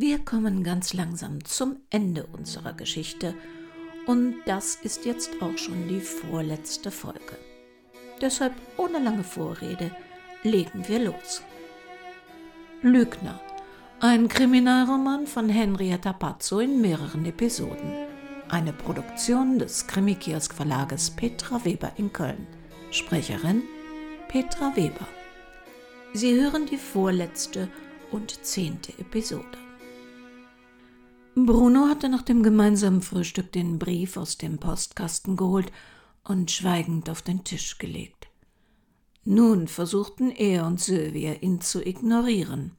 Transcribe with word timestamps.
Wir 0.00 0.20
kommen 0.20 0.62
ganz 0.62 0.94
langsam 0.94 1.44
zum 1.44 1.78
Ende 1.90 2.24
unserer 2.26 2.72
Geschichte 2.72 3.34
und 4.06 4.36
das 4.46 4.76
ist 4.76 5.04
jetzt 5.06 5.42
auch 5.42 5.58
schon 5.58 5.88
die 5.88 5.98
vorletzte 5.98 6.92
Folge. 6.92 7.36
Deshalb 8.20 8.52
ohne 8.76 9.00
lange 9.00 9.24
Vorrede 9.24 9.90
legen 10.44 10.86
wir 10.86 11.00
los. 11.00 11.42
Lügner. 12.80 13.40
Ein 13.98 14.28
Kriminalroman 14.28 15.26
von 15.26 15.48
Henrietta 15.48 16.12
Pazzo 16.12 16.60
in 16.60 16.80
mehreren 16.80 17.26
Episoden. 17.26 17.92
Eine 18.48 18.72
Produktion 18.72 19.58
des 19.58 19.88
Krimikiosk 19.88 20.54
Verlages 20.54 21.10
Petra 21.10 21.64
Weber 21.64 21.90
in 21.96 22.12
Köln. 22.12 22.46
Sprecherin 22.92 23.64
Petra 24.28 24.76
Weber. 24.76 25.08
Sie 26.12 26.40
hören 26.40 26.66
die 26.66 26.78
vorletzte 26.78 27.68
und 28.12 28.44
zehnte 28.44 28.92
Episode. 29.00 29.67
Bruno 31.46 31.88
hatte 31.88 32.08
nach 32.08 32.22
dem 32.22 32.42
gemeinsamen 32.42 33.02
Frühstück 33.02 33.52
den 33.52 33.78
Brief 33.78 34.16
aus 34.16 34.38
dem 34.38 34.58
Postkasten 34.58 35.36
geholt 35.36 35.70
und 36.24 36.50
schweigend 36.50 37.10
auf 37.10 37.22
den 37.22 37.44
Tisch 37.44 37.78
gelegt. 37.78 38.28
Nun 39.24 39.68
versuchten 39.68 40.30
er 40.30 40.66
und 40.66 40.80
Sylvia 40.80 41.34
ihn 41.34 41.60
zu 41.60 41.86
ignorieren. 41.86 42.76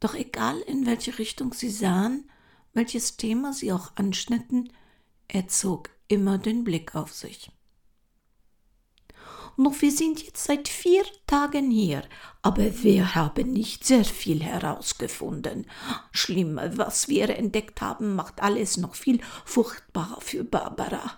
Doch 0.00 0.14
egal 0.14 0.58
in 0.60 0.86
welche 0.86 1.18
Richtung 1.18 1.52
sie 1.52 1.70
sahen, 1.70 2.28
welches 2.72 3.16
Thema 3.16 3.52
sie 3.52 3.72
auch 3.72 3.92
anschnitten, 3.94 4.70
er 5.28 5.46
zog 5.48 5.90
immer 6.08 6.38
den 6.38 6.64
Blick 6.64 6.94
auf 6.94 7.12
sich. 7.12 7.50
Noch 9.56 9.80
wir 9.82 9.92
sind 9.92 10.22
jetzt 10.22 10.44
seit 10.44 10.68
vier 10.68 11.04
Tagen 11.26 11.70
hier, 11.70 12.02
aber 12.42 12.82
wir 12.82 13.14
haben 13.14 13.52
nicht 13.52 13.84
sehr 13.84 14.04
viel 14.04 14.42
herausgefunden. 14.42 15.66
Schlimm, 16.10 16.58
was 16.74 17.08
wir 17.08 17.30
entdeckt 17.30 17.80
haben, 17.80 18.16
macht 18.16 18.42
alles 18.42 18.76
noch 18.76 18.96
viel 18.96 19.20
furchtbarer 19.44 20.20
für 20.20 20.42
Barbara. 20.42 21.12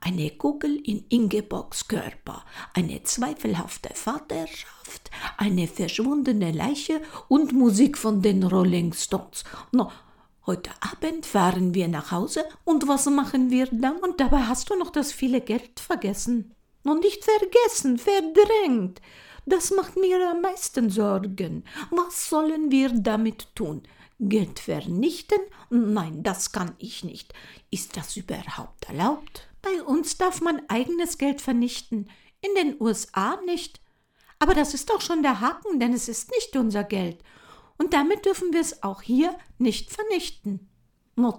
Eine 0.00 0.30
Kugel 0.30 0.76
in 0.84 1.04
Ingeborgs 1.08 1.88
Körper, 1.88 2.44
eine 2.74 3.04
zweifelhafte 3.04 3.94
Vaterschaft, 3.94 5.10
eine 5.38 5.66
verschwundene 5.68 6.52
Leiche 6.52 7.00
und 7.28 7.52
Musik 7.52 7.96
von 7.96 8.20
den 8.20 8.42
Rolling 8.42 8.92
Stones. 8.92 9.44
No, 9.70 9.90
Heute 10.44 10.70
Abend 10.80 11.24
fahren 11.24 11.72
wir 11.72 11.86
nach 11.86 12.10
Hause 12.10 12.44
und 12.64 12.88
was 12.88 13.06
machen 13.06 13.50
wir 13.50 13.68
dann? 13.70 13.98
Und 13.98 14.18
dabei 14.18 14.40
hast 14.40 14.70
du 14.70 14.76
noch 14.76 14.90
das 14.90 15.12
viele 15.12 15.40
Geld 15.40 15.78
vergessen. 15.78 16.56
Und 16.84 17.00
nicht 17.00 17.24
vergessen, 17.24 17.98
verdrängt. 17.98 19.00
Das 19.46 19.70
macht 19.70 19.96
mir 19.96 20.30
am 20.30 20.40
meisten 20.40 20.90
Sorgen. 20.90 21.64
Was 21.90 22.28
sollen 22.28 22.70
wir 22.70 22.90
damit 22.90 23.54
tun? 23.54 23.82
Geld 24.18 24.60
vernichten? 24.60 25.40
Nein, 25.70 26.22
das 26.22 26.52
kann 26.52 26.74
ich 26.78 27.02
nicht. 27.02 27.34
Ist 27.70 27.96
das 27.96 28.16
überhaupt 28.16 28.88
erlaubt? 28.88 29.48
Bei 29.62 29.82
uns 29.82 30.16
darf 30.16 30.40
man 30.40 30.62
eigenes 30.68 31.18
Geld 31.18 31.40
vernichten, 31.40 32.10
in 32.40 32.54
den 32.54 32.80
USA 32.80 33.40
nicht. 33.46 33.80
Aber 34.38 34.54
das 34.54 34.74
ist 34.74 34.90
doch 34.90 35.00
schon 35.00 35.22
der 35.22 35.40
Haken, 35.40 35.80
denn 35.80 35.92
es 35.92 36.08
ist 36.08 36.30
nicht 36.30 36.56
unser 36.56 36.84
Geld. 36.84 37.22
Und 37.78 37.94
damit 37.94 38.26
dürfen 38.26 38.52
wir 38.52 38.60
es 38.60 38.82
auch 38.82 39.02
hier 39.02 39.36
nicht 39.58 39.92
vernichten. 39.92 40.68
Na 41.16 41.32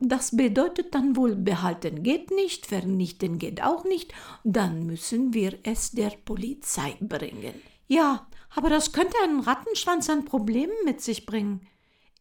das 0.00 0.34
bedeutet 0.34 0.94
dann 0.94 1.14
wohl, 1.14 1.36
behalten 1.36 2.02
geht 2.02 2.30
nicht, 2.30 2.66
vernichten 2.66 3.38
geht 3.38 3.62
auch 3.62 3.84
nicht, 3.84 4.12
dann 4.44 4.86
müssen 4.86 5.34
wir 5.34 5.58
es 5.62 5.92
der 5.92 6.10
Polizei 6.24 6.96
bringen. 7.00 7.54
Ja, 7.86 8.26
aber 8.54 8.70
das 8.70 8.92
könnte 8.92 9.16
einen 9.22 9.40
Rattenschwanz 9.40 10.08
an 10.08 10.24
Problemen 10.24 10.72
mit 10.84 11.00
sich 11.02 11.26
bringen. 11.26 11.66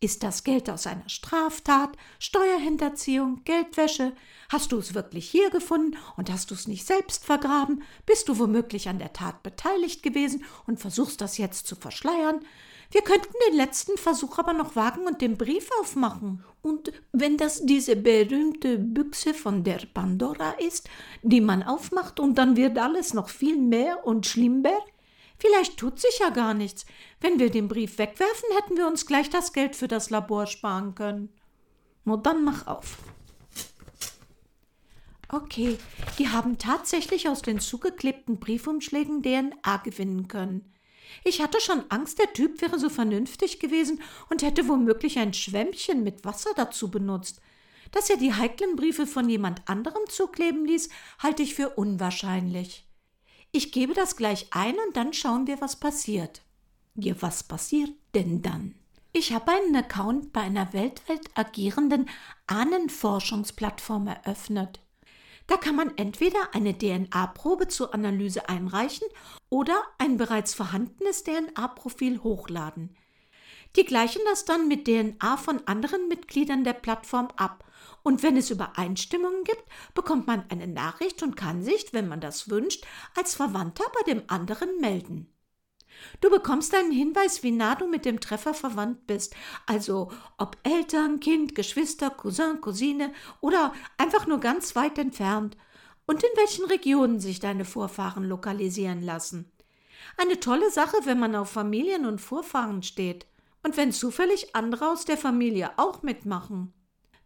Ist 0.02 0.24
das 0.24 0.46
Geld 0.46 0.70
aus 0.70 0.88
einer 0.88 1.08
Straftat, 1.10 1.98
Steuerhinterziehung, 2.20 3.42
Geldwäsche? 3.44 4.14
Hast 4.50 4.72
du 4.72 4.78
es 4.78 4.94
wirklich 4.94 5.30
hier 5.30 5.50
gefunden 5.50 5.98
und 6.16 6.32
hast 6.32 6.52
du 6.52 6.56
es 6.56 6.68
nicht 6.68 6.86
selbst 6.86 7.26
vergraben? 7.26 7.84
Bist 8.06 8.30
du 8.30 8.40
womöglich 8.40 8.88
an 8.88 9.00
der 9.00 9.12
Tat 9.12 9.44
beteiligt 9.44 10.02
gewesen 10.02 10.46
und 10.68 10.80
versuchst 10.80 11.20
das 11.20 11.38
jetzt 11.38 11.68
zu 11.68 11.76
verschleiern? 11.76 12.40
Wir 12.92 13.02
könnten 13.02 13.34
den 13.48 13.58
letzten 13.58 13.98
Versuch 13.98 14.40
aber 14.40 14.54
noch 14.54 14.76
wagen 14.76 15.06
und 15.06 15.22
den 15.22 15.38
Brief 15.38 15.70
aufmachen. 15.80 16.44
Und 16.64 16.92
wenn 17.12 17.38
das 17.38 17.64
diese 17.64 17.96
berühmte 17.96 18.80
Büchse 18.80 19.36
von 19.36 19.64
der 19.64 19.82
Pandora 19.94 20.52
ist, 20.54 20.90
die 21.22 21.40
man 21.40 21.62
aufmacht 21.62 22.20
und 22.20 22.36
dann 22.36 22.58
wird 22.58 22.80
alles 22.80 23.14
noch 23.14 23.30
viel 23.30 23.58
mehr 23.58 24.06
und 24.06 24.26
schlimmer? 24.26 24.78
Vielleicht 25.38 25.78
tut 25.78 26.00
sich 26.00 26.20
ja 26.20 26.32
gar 26.32 26.56
nichts. 26.56 26.86
Wenn 27.22 27.40
wir 27.40 27.52
den 27.52 27.68
Brief 27.68 28.00
wegwerfen, 28.00 28.50
hätten 28.56 28.76
wir 28.76 28.88
uns 28.88 29.06
gleich 29.06 29.30
das 29.30 29.54
Geld 29.54 29.76
für 29.76 29.88
das 29.88 30.10
Labor 30.10 30.48
sparen 30.48 30.96
können. 30.96 31.30
Nur 32.06 32.18
dann 32.18 32.44
mach 32.44 32.66
auf. 32.66 32.98
Okay, 35.32 35.78
die 36.18 36.30
haben 36.30 36.58
tatsächlich 36.58 37.30
aus 37.30 37.44
den 37.44 37.60
zugeklebten 37.60 38.40
Briefumschlägen 38.40 39.22
DNA 39.22 39.78
gewinnen 39.84 40.28
können. 40.28 40.74
Ich 41.24 41.42
hatte 41.42 41.60
schon 41.62 41.84
Angst, 41.90 42.20
der 42.20 42.34
Typ 42.34 42.62
wäre 42.62 42.80
so 42.80 42.90
vernünftig 42.90 43.60
gewesen 43.60 44.02
und 44.30 44.42
hätte 44.42 44.68
womöglich 44.68 45.20
ein 45.20 45.34
Schwämmchen 45.34 46.04
mit 46.04 46.26
Wasser 46.26 46.52
dazu 46.56 46.90
benutzt. 46.90 47.42
Dass 47.92 48.10
er 48.10 48.18
die 48.18 48.34
heiklen 48.34 48.76
Briefe 48.76 49.08
von 49.08 49.30
jemand 49.30 49.68
anderem 49.68 50.02
zukleben 50.10 50.66
ließ, 50.66 50.90
halte 51.20 51.44
ich 51.44 51.56
für 51.56 51.70
unwahrscheinlich. 51.70 52.86
Ich 53.52 53.72
gebe 53.72 53.94
das 53.94 54.16
gleich 54.16 54.48
ein 54.52 54.76
und 54.88 54.96
dann 54.96 55.14
schauen 55.14 55.48
wir, 55.48 55.60
was 55.60 55.76
passiert. 55.76 56.42
Ja, 56.96 57.16
was 57.20 57.44
passiert 57.44 57.92
denn 58.14 58.42
dann? 58.42 58.76
Ich 59.12 59.34
habe 59.34 59.52
einen 59.52 59.76
Account 59.76 60.34
bei 60.34 60.42
einer 60.42 60.72
weltweit 60.72 61.30
agierenden 61.34 62.10
Ahnenforschungsplattform 62.46 64.08
eröffnet. 64.08 64.80
Da 65.50 65.58
kann 65.58 65.76
man 65.76 65.98
entweder 65.98 66.54
eine 66.54 66.78
DNA-Probe 66.78 67.68
zur 67.68 67.96
Analyse 67.96 68.48
einreichen 68.48 69.08
oder 69.50 69.82
ein 69.98 70.16
bereits 70.16 70.54
vorhandenes 70.54 71.24
DNA-Profil 71.24 72.22
hochladen. 72.22 72.96
Die 73.76 73.84
gleichen 73.84 74.22
das 74.30 74.46
dann 74.46 74.68
mit 74.68 74.86
DNA 74.86 75.38
von 75.38 75.68
anderen 75.68 76.08
Mitgliedern 76.08 76.64
der 76.64 76.74
Plattform 76.74 77.30
ab. 77.36 77.66
Und 78.04 78.22
wenn 78.22 78.38
es 78.38 78.52
Übereinstimmungen 78.52 79.44
gibt, 79.44 79.64
bekommt 79.96 80.28
man 80.28 80.46
eine 80.50 80.68
Nachricht 80.68 81.24
und 81.24 81.36
kann 81.36 81.64
sich, 81.64 81.94
wenn 81.94 82.08
man 82.08 82.22
das 82.22 82.52
wünscht, 82.52 82.86
als 83.16 83.34
Verwandter 83.34 83.86
bei 83.96 84.12
dem 84.12 84.22
anderen 84.28 84.80
melden. 84.80 85.34
Du 86.22 86.30
bekommst 86.30 86.74
einen 86.76 86.92
Hinweis, 86.92 87.44
wie 87.44 87.52
nah 87.52 87.76
du 87.76 87.88
mit 87.88 88.06
dem 88.06 88.20
Treffer 88.20 88.54
verwandt 88.54 89.08
bist, 89.08 89.36
also 89.66 90.12
ob 90.38 90.58
Eltern, 90.64 91.20
Kind, 91.20 91.56
Geschwister, 91.56 92.10
Cousin, 92.10 92.62
Cousine 92.62 93.14
oder 93.42 93.74
einfach 93.98 94.28
nur 94.28 94.40
ganz 94.40 94.76
weit 94.76 94.98
entfernt 94.98 95.58
und 96.06 96.24
in 96.24 96.30
welchen 96.36 96.66
Regionen 96.66 97.20
sich 97.20 97.40
deine 97.40 97.66
Vorfahren 97.66 98.24
lokalisieren 98.24 99.02
lassen. 99.02 99.52
Eine 100.18 100.40
tolle 100.40 100.72
Sache, 100.72 100.98
wenn 101.04 101.20
man 101.20 101.36
auf 101.36 101.52
Familien 101.52 102.06
und 102.06 102.20
Vorfahren 102.20 102.84
steht 102.84 103.26
und 103.64 103.78
wenn 103.78 103.92
zufällig 103.92 104.56
andere 104.56 104.90
aus 104.90 105.06
der 105.06 105.18
Familie 105.18 105.72
auch 105.78 106.02
mitmachen. 106.02 106.74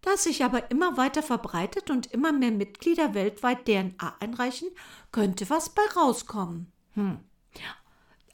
Da 0.01 0.11
es 0.11 0.23
sich 0.23 0.43
aber 0.43 0.69
immer 0.69 0.97
weiter 0.97 1.23
verbreitet 1.23 1.89
und 1.89 2.11
immer 2.11 2.33
mehr 2.33 2.51
Mitglieder 2.51 3.13
weltweit 3.13 3.65
DNA 3.65 4.15
einreichen, 4.19 4.67
könnte 5.11 5.49
was 5.49 5.69
bei 5.69 5.83
rauskommen. 5.95 6.71
Hm. 6.95 7.19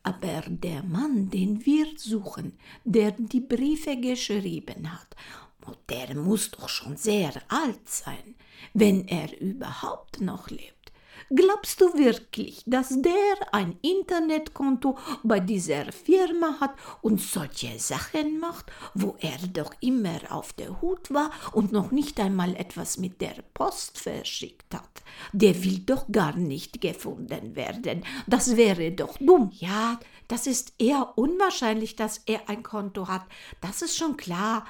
Aber 0.10 0.42
der 0.50 0.82
Mann, 0.82 1.30
den 1.30 1.64
wir 1.68 1.86
suchen, 1.96 2.58
der 2.84 3.12
die 3.12 3.42
Briefe 3.42 3.96
geschrieben 3.96 4.92
hat, 4.92 5.16
der 5.88 6.16
muss 6.16 6.50
doch 6.50 6.68
schon 6.68 6.98
sehr 6.98 7.32
alt 7.48 7.88
sein, 7.88 8.34
wenn 8.74 9.08
er 9.08 9.40
überhaupt 9.40 10.20
noch 10.20 10.50
lebt. 10.50 10.79
Glaubst 11.32 11.80
du 11.80 11.94
wirklich, 11.94 12.64
dass 12.66 12.90
der 13.02 13.54
ein 13.54 13.78
Internetkonto 13.84 14.98
bei 15.22 15.40
dieser 15.40 15.92
Firma 15.92 16.60
hat 16.60 16.74
und 17.04 17.22
solche 17.22 17.78
Sachen 17.78 18.40
macht, 18.40 18.72
wo 18.96 19.16
er 19.20 19.38
doch 19.54 19.72
immer 19.80 20.20
auf 20.30 20.54
der 20.54 20.82
Hut 20.82 21.14
war 21.14 21.30
und 21.52 21.72
noch 21.72 21.92
nicht 21.92 22.20
einmal 22.20 22.56
etwas 22.56 22.98
mit 22.98 23.22
der 23.22 23.36
Post 23.54 24.00
verschickt 24.00 24.74
hat? 24.74 25.04
Der 25.32 25.64
will 25.64 25.80
doch 25.80 26.08
gar 26.12 26.36
nicht 26.36 26.82
gefunden 26.82 27.56
werden. 27.56 28.04
Das 28.26 28.58
wäre 28.58 28.92
doch 28.92 29.18
dumm. 29.20 29.52
Ja, 29.54 30.00
das 30.28 30.48
ist 30.48 30.74
eher 30.80 31.14
unwahrscheinlich, 31.16 31.96
dass 31.96 32.24
er 32.26 32.50
ein 32.50 32.64
Konto 32.64 33.08
hat. 33.08 33.26
Das 33.62 33.84
ist 33.84 33.98
schon 33.98 34.18
klar. 34.18 34.66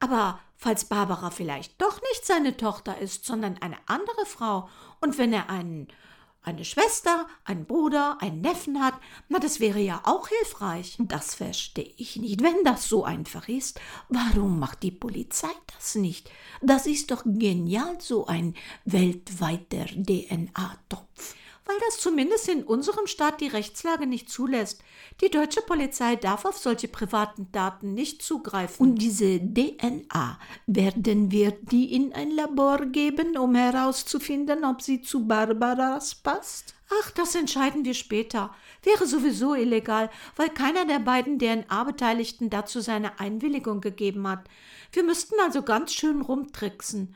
Aber 0.00 0.40
falls 0.56 0.84
Barbara 0.84 1.30
vielleicht 1.30 1.80
doch 1.80 2.00
nicht 2.00 2.26
seine 2.26 2.56
Tochter 2.56 2.98
ist, 2.98 3.24
sondern 3.24 3.58
eine 3.58 3.78
andere 3.86 4.26
Frau, 4.26 4.68
und 5.00 5.18
wenn 5.18 5.32
er 5.32 5.48
einen, 5.50 5.88
eine 6.42 6.64
Schwester, 6.64 7.26
einen 7.44 7.66
Bruder, 7.66 8.18
einen 8.20 8.40
Neffen 8.40 8.82
hat, 8.82 8.94
na, 9.28 9.38
das 9.38 9.60
wäre 9.60 9.80
ja 9.80 10.00
auch 10.04 10.28
hilfreich. 10.28 10.96
Das 10.98 11.34
verstehe 11.34 11.92
ich 11.96 12.16
nicht. 12.16 12.42
Wenn 12.42 12.64
das 12.64 12.88
so 12.88 13.04
einfach 13.04 13.48
ist, 13.48 13.80
warum 14.08 14.58
macht 14.58 14.82
die 14.82 14.90
Polizei 14.90 15.50
das 15.76 15.94
nicht? 15.94 16.30
Das 16.62 16.86
ist 16.86 17.10
doch 17.10 17.22
genial, 17.24 18.00
so 18.00 18.26
ein 18.26 18.54
weltweiter 18.84 19.84
DNA-Topf. 19.86 21.34
Weil 21.68 21.76
das 21.86 21.98
zumindest 21.98 22.48
in 22.48 22.64
unserem 22.64 23.06
Staat 23.06 23.42
die 23.42 23.46
Rechtslage 23.46 24.06
nicht 24.06 24.30
zulässt. 24.30 24.82
Die 25.20 25.30
deutsche 25.30 25.60
Polizei 25.60 26.16
darf 26.16 26.46
auf 26.46 26.56
solche 26.56 26.88
privaten 26.88 27.52
Daten 27.52 27.92
nicht 27.92 28.22
zugreifen. 28.22 28.82
Und 28.82 28.94
diese 28.96 29.38
DNA, 29.38 30.40
werden 30.66 31.30
wir 31.30 31.52
die 31.52 31.94
in 31.94 32.14
ein 32.14 32.30
Labor 32.30 32.86
geben, 32.86 33.36
um 33.36 33.54
herauszufinden, 33.54 34.64
ob 34.64 34.80
sie 34.80 35.02
zu 35.02 35.26
Barbaras 35.26 36.14
passt? 36.14 36.74
Ach, 37.02 37.10
das 37.10 37.34
entscheiden 37.34 37.84
wir 37.84 37.92
später. 37.92 38.54
Wäre 38.82 39.06
sowieso 39.06 39.54
illegal, 39.54 40.08
weil 40.36 40.48
keiner 40.48 40.86
der 40.86 41.00
beiden 41.00 41.38
DNA-Beteiligten 41.38 42.48
dazu 42.48 42.80
seine 42.80 43.20
Einwilligung 43.20 43.82
gegeben 43.82 44.26
hat. 44.26 44.48
Wir 44.92 45.02
müssten 45.02 45.34
also 45.44 45.60
ganz 45.60 45.92
schön 45.92 46.22
rumtricksen. 46.22 47.14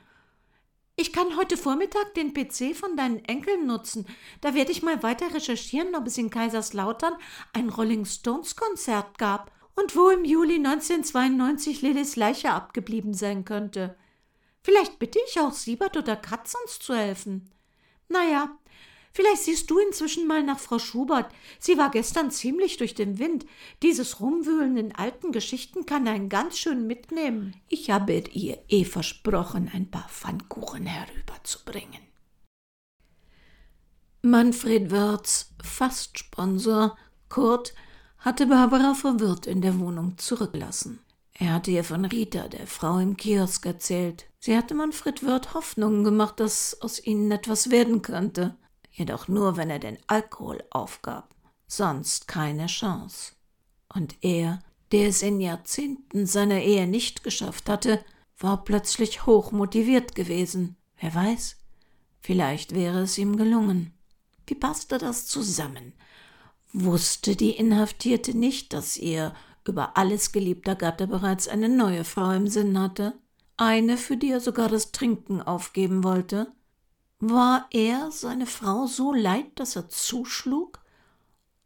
Ich 0.95 1.13
kann 1.13 1.37
heute 1.39 1.57
Vormittag 1.57 2.13
den 2.15 2.35
PC 2.35 2.77
von 2.77 2.97
deinen 2.97 3.25
Enkeln 3.25 3.67
nutzen. 3.67 4.07
Da 4.43 4.55
werde 4.55 4.73
ich 4.73 4.83
mal 4.83 5.03
weiter 5.03 5.33
recherchieren, 5.35 5.95
ob 5.95 6.07
es 6.07 6.19
in 6.19 6.29
Kaiserslautern 6.29 7.15
ein 7.55 7.71
Rolling 7.71 8.05
Stones 8.05 8.57
Konzert 8.57 9.17
gab 9.17 9.51
und 9.75 9.97
wo 9.97 10.11
im 10.11 10.25
Juli 10.25 10.57
1992 10.57 11.81
Lillys 11.81 12.17
Leiche 12.17 12.51
abgeblieben 12.51 13.15
sein 13.15 13.47
könnte. 13.47 13.97
Vielleicht 14.61 14.99
bitte 14.99 15.19
ich 15.29 15.41
auch 15.41 15.53
Siebert 15.53 15.97
oder 15.97 16.15
Katz 16.15 16.55
uns 16.63 16.79
zu 16.79 16.95
helfen. 16.95 17.51
Naja, 18.09 18.51
Vielleicht 19.13 19.43
siehst 19.43 19.71
du 19.71 19.79
inzwischen 19.79 20.27
mal 20.27 20.43
nach 20.43 20.59
Frau 20.59 20.79
Schubert. 20.79 21.31
Sie 21.59 21.77
war 21.77 21.91
gestern 21.91 22.31
ziemlich 22.31 22.79
durch 22.79 22.95
den 22.95 23.19
Wind. 23.19 23.45
Dieses 23.83 24.21
Rumwühlen 24.21 24.79
in 24.79 24.95
alten 24.95 25.33
Geschichten 25.33 25.85
kann 25.85 26.09
einen 26.09 26.31
ganz 26.31 26.59
schön 26.59 26.87
mitnehmen. 26.87 27.55
Ich 27.69 27.91
habe 27.91 28.25
ihr 28.33 28.59
eh 28.69 28.85
versprochen, 28.85 29.71
ein 29.73 29.91
paar 29.91 30.09
Pfannkuchen 30.09 30.87
herüberzubringen. 30.87 32.01
Manfred 34.23 34.91
Wörz, 34.91 35.53
fast 35.63 36.19
Sponsor, 36.19 36.97
Kurt, 37.29 37.75
hatte 38.19 38.47
Barbara 38.47 38.95
verwirrt 38.95 39.47
in 39.47 39.61
der 39.61 39.79
Wohnung 39.79 40.17
zurückgelassen. 40.17 41.01
Er 41.35 41.55
hatte 41.55 41.71
ihr 41.73 41.83
von 41.83 42.05
Rita, 42.05 42.49
der 42.49 42.67
Frau 42.67 42.99
im 42.99 43.17
Kiosk, 43.17 43.67
erzählt. 43.67 44.27
Sie 44.39 44.57
hatte 44.57 44.75
Manfred 44.75 45.25
Wörth 45.25 45.55
Hoffnungen 45.55 46.05
gemacht, 46.05 46.41
dass 46.41 46.81
aus 46.81 47.05
ihnen 47.05 47.31
etwas 47.33 47.71
werden 47.71 48.01
könnte 48.01 48.57
jedoch 48.93 49.29
nur, 49.29 49.57
wenn 49.57 49.71
er 49.71 49.79
den 49.79 49.99
Alkohol 50.07 50.63
aufgab, 50.71 51.35
sonst 51.67 52.29
keine 52.29 52.67
Chance. 52.67 53.33
Und 53.89 54.17
er, 54.23 54.61
der 54.93 55.09
es 55.09 55.23
in 55.23 55.41
Jahrzehnten 55.41 56.27
seiner 56.27 56.61
Ehe 56.61 56.87
nicht 56.87 57.25
geschafft 57.25 57.69
hatte, 57.69 58.05
war 58.39 58.65
plötzlich 58.65 59.27
hoch 59.27 59.53
motiviert 59.53 60.15
gewesen. 60.15 60.77
Wer 61.01 61.15
weiß, 61.15 61.57
vielleicht 62.21 62.75
wäre 62.75 63.01
es 63.01 63.19
ihm 63.19 63.37
gelungen. 63.37 63.93
Wie 64.47 64.55
passte 64.55 64.99
das 64.99 65.27
zusammen? 65.27 65.93
Wusste 66.73 67.37
die 67.37 67.51
Inhaftierte 67.51 68.37
nicht, 68.37 68.73
dass 68.73 68.97
ihr 68.97 69.35
über 69.67 69.97
alles 69.97 70.33
geliebter 70.33 70.75
Gatte 70.75 71.07
bereits 71.07 71.49
eine 71.49 71.69
neue 71.69 72.05
Frau 72.05 72.31
im 72.33 72.49
Sinn 72.49 72.79
hatte? 72.79 73.15
Eine, 73.57 73.97
für 73.97 74.17
die 74.17 74.31
er 74.31 74.41
sogar 74.41 74.69
das 74.69 74.93
Trinken 74.93 75.41
aufgeben 75.41 76.03
wollte? 76.03 76.53
War 77.25 77.69
er 77.71 78.11
seine 78.11 78.47
Frau 78.47 78.89
so 78.89 79.13
leid, 79.13 79.47
dass 79.55 79.77
er 79.77 79.89
zuschlug? 79.89 80.81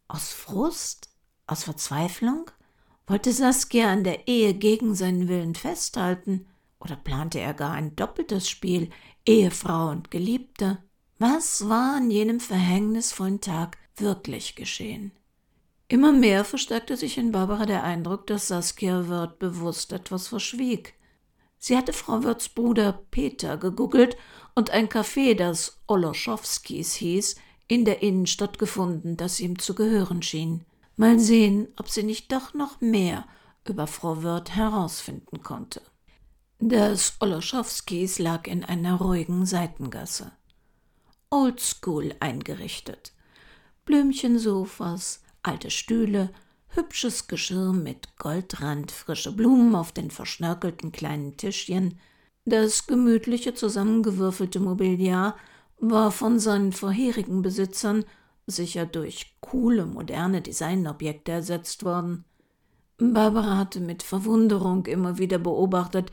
Aus 0.07 0.31
Frust? 0.31 1.09
Aus 1.47 1.63
Verzweiflung? 1.63 2.51
Wollte 3.07 3.33
Saskia 3.33 3.91
an 3.91 4.03
der 4.03 4.27
Ehe 4.27 4.53
gegen 4.53 4.93
seinen 4.93 5.27
Willen 5.27 5.55
festhalten? 5.55 6.45
Oder 6.79 6.95
plante 6.95 7.39
er 7.39 7.55
gar 7.55 7.71
ein 7.71 7.95
doppeltes 7.95 8.47
Spiel, 8.47 8.91
Ehefrau 9.25 9.89
und 9.89 10.11
Geliebte? 10.11 10.77
Was 11.17 11.67
war 11.67 11.95
an 11.95 12.11
jenem 12.11 12.39
verhängnisvollen 12.39 13.41
Tag 13.41 13.79
wirklich 13.95 14.55
geschehen? 14.55 15.11
Immer 15.87 16.11
mehr 16.11 16.45
verstärkte 16.45 16.97
sich 16.97 17.17
in 17.17 17.31
Barbara 17.31 17.65
der 17.65 17.83
Eindruck, 17.83 18.27
dass 18.27 18.49
Saskia 18.49 19.07
Wirth 19.07 19.39
bewusst 19.39 19.91
etwas 19.91 20.27
verschwieg. 20.27 20.93
Sie 21.57 21.75
hatte 21.75 21.93
Frau 21.93 22.23
Wirths 22.23 22.49
Bruder 22.49 23.01
Peter 23.11 23.57
gegoogelt 23.57 24.17
und 24.55 24.69
ein 24.69 24.89
Café, 24.89 25.35
das 25.35 25.79
Oloschowskis 25.87 26.93
hieß, 26.95 27.35
in 27.67 27.85
der 27.85 28.01
Innenstadt 28.01 28.59
gefunden, 28.59 29.17
das 29.17 29.39
ihm 29.39 29.59
zu 29.59 29.75
gehören 29.75 30.21
schien. 30.21 30.65
Mal 30.95 31.19
sehen, 31.19 31.67
ob 31.77 31.89
sie 31.89 32.03
nicht 32.03 32.31
doch 32.31 32.53
noch 32.53 32.81
mehr 32.81 33.25
über 33.65 33.87
Frau 33.87 34.23
Wirth 34.23 34.55
herausfinden 34.55 35.43
konnte. 35.43 35.81
Das 36.59 37.17
Oloschowskis 37.19 38.17
lag 38.17 38.47
in 38.47 38.63
einer 38.63 38.95
ruhigen 38.95 39.45
Seitengasse. 39.45 40.31
Oldschool 41.29 42.15
eingerichtet. 42.19 43.13
Blümchensofas, 43.85 45.21
alte 45.43 45.69
Stühle, 45.69 46.31
hübsches 46.77 47.27
Geschirr 47.27 47.73
mit 47.73 48.17
Goldrand, 48.17 48.91
frische 48.91 49.31
Blumen 49.31 49.75
auf 49.75 49.91
den 49.91 50.11
verschnörkelten 50.11 50.91
kleinen 50.91 51.35
Tischchen, 51.35 51.99
das 52.45 52.87
gemütliche 52.87 53.53
zusammengewürfelte 53.53 54.59
Mobiliar 54.59 55.35
war 55.79 56.11
von 56.11 56.39
seinen 56.39 56.71
vorherigen 56.71 57.41
Besitzern 57.41 58.05
sicher 58.45 58.85
durch 58.85 59.35
coole, 59.41 59.85
moderne 59.85 60.41
Designobjekte 60.41 61.33
ersetzt 61.33 61.83
worden. 61.83 62.23
Barbara 62.97 63.57
hatte 63.57 63.79
mit 63.79 64.01
Verwunderung 64.01 64.85
immer 64.85 65.17
wieder 65.17 65.39
beobachtet, 65.39 66.11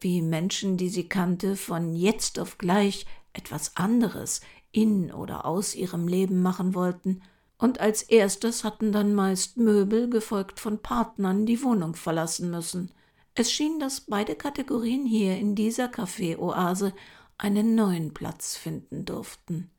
wie 0.00 0.22
Menschen, 0.22 0.76
die 0.76 0.88
sie 0.88 1.08
kannte, 1.08 1.56
von 1.56 1.94
jetzt 1.94 2.38
auf 2.38 2.58
gleich 2.58 3.06
etwas 3.32 3.76
anderes 3.76 4.40
in 4.72 5.12
oder 5.12 5.46
aus 5.46 5.74
ihrem 5.74 6.08
Leben 6.08 6.42
machen 6.42 6.74
wollten, 6.74 7.22
und 7.60 7.78
als 7.78 8.02
erstes 8.02 8.64
hatten 8.64 8.90
dann 8.90 9.14
meist 9.14 9.58
Möbel, 9.58 10.08
gefolgt 10.08 10.58
von 10.58 10.78
Partnern, 10.78 11.44
die 11.44 11.62
Wohnung 11.62 11.94
verlassen 11.94 12.50
müssen. 12.50 12.90
Es 13.34 13.52
schien, 13.52 13.78
dass 13.78 14.00
beide 14.00 14.34
Kategorien 14.34 15.04
hier 15.04 15.36
in 15.36 15.54
dieser 15.54 15.88
Kaffeeoase 15.88 16.94
einen 17.36 17.74
neuen 17.74 18.14
Platz 18.14 18.56
finden 18.56 19.04
durften. 19.04 19.70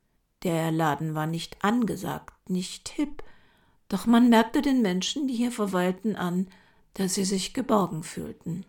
Der 0.43 0.71
Laden 0.71 1.15
war 1.15 1.25
nicht 1.25 1.63
angesagt, 1.63 2.49
nicht 2.49 2.89
hip, 2.89 3.23
doch 3.89 4.05
man 4.05 4.29
merkte 4.29 4.61
den 4.61 4.81
Menschen, 4.81 5.27
die 5.27 5.35
hier 5.35 5.51
verweilten, 5.51 6.15
an, 6.15 6.47
dass 6.93 7.15
sie 7.15 7.25
sich 7.25 7.53
geborgen 7.53 8.03
fühlten. 8.03 8.63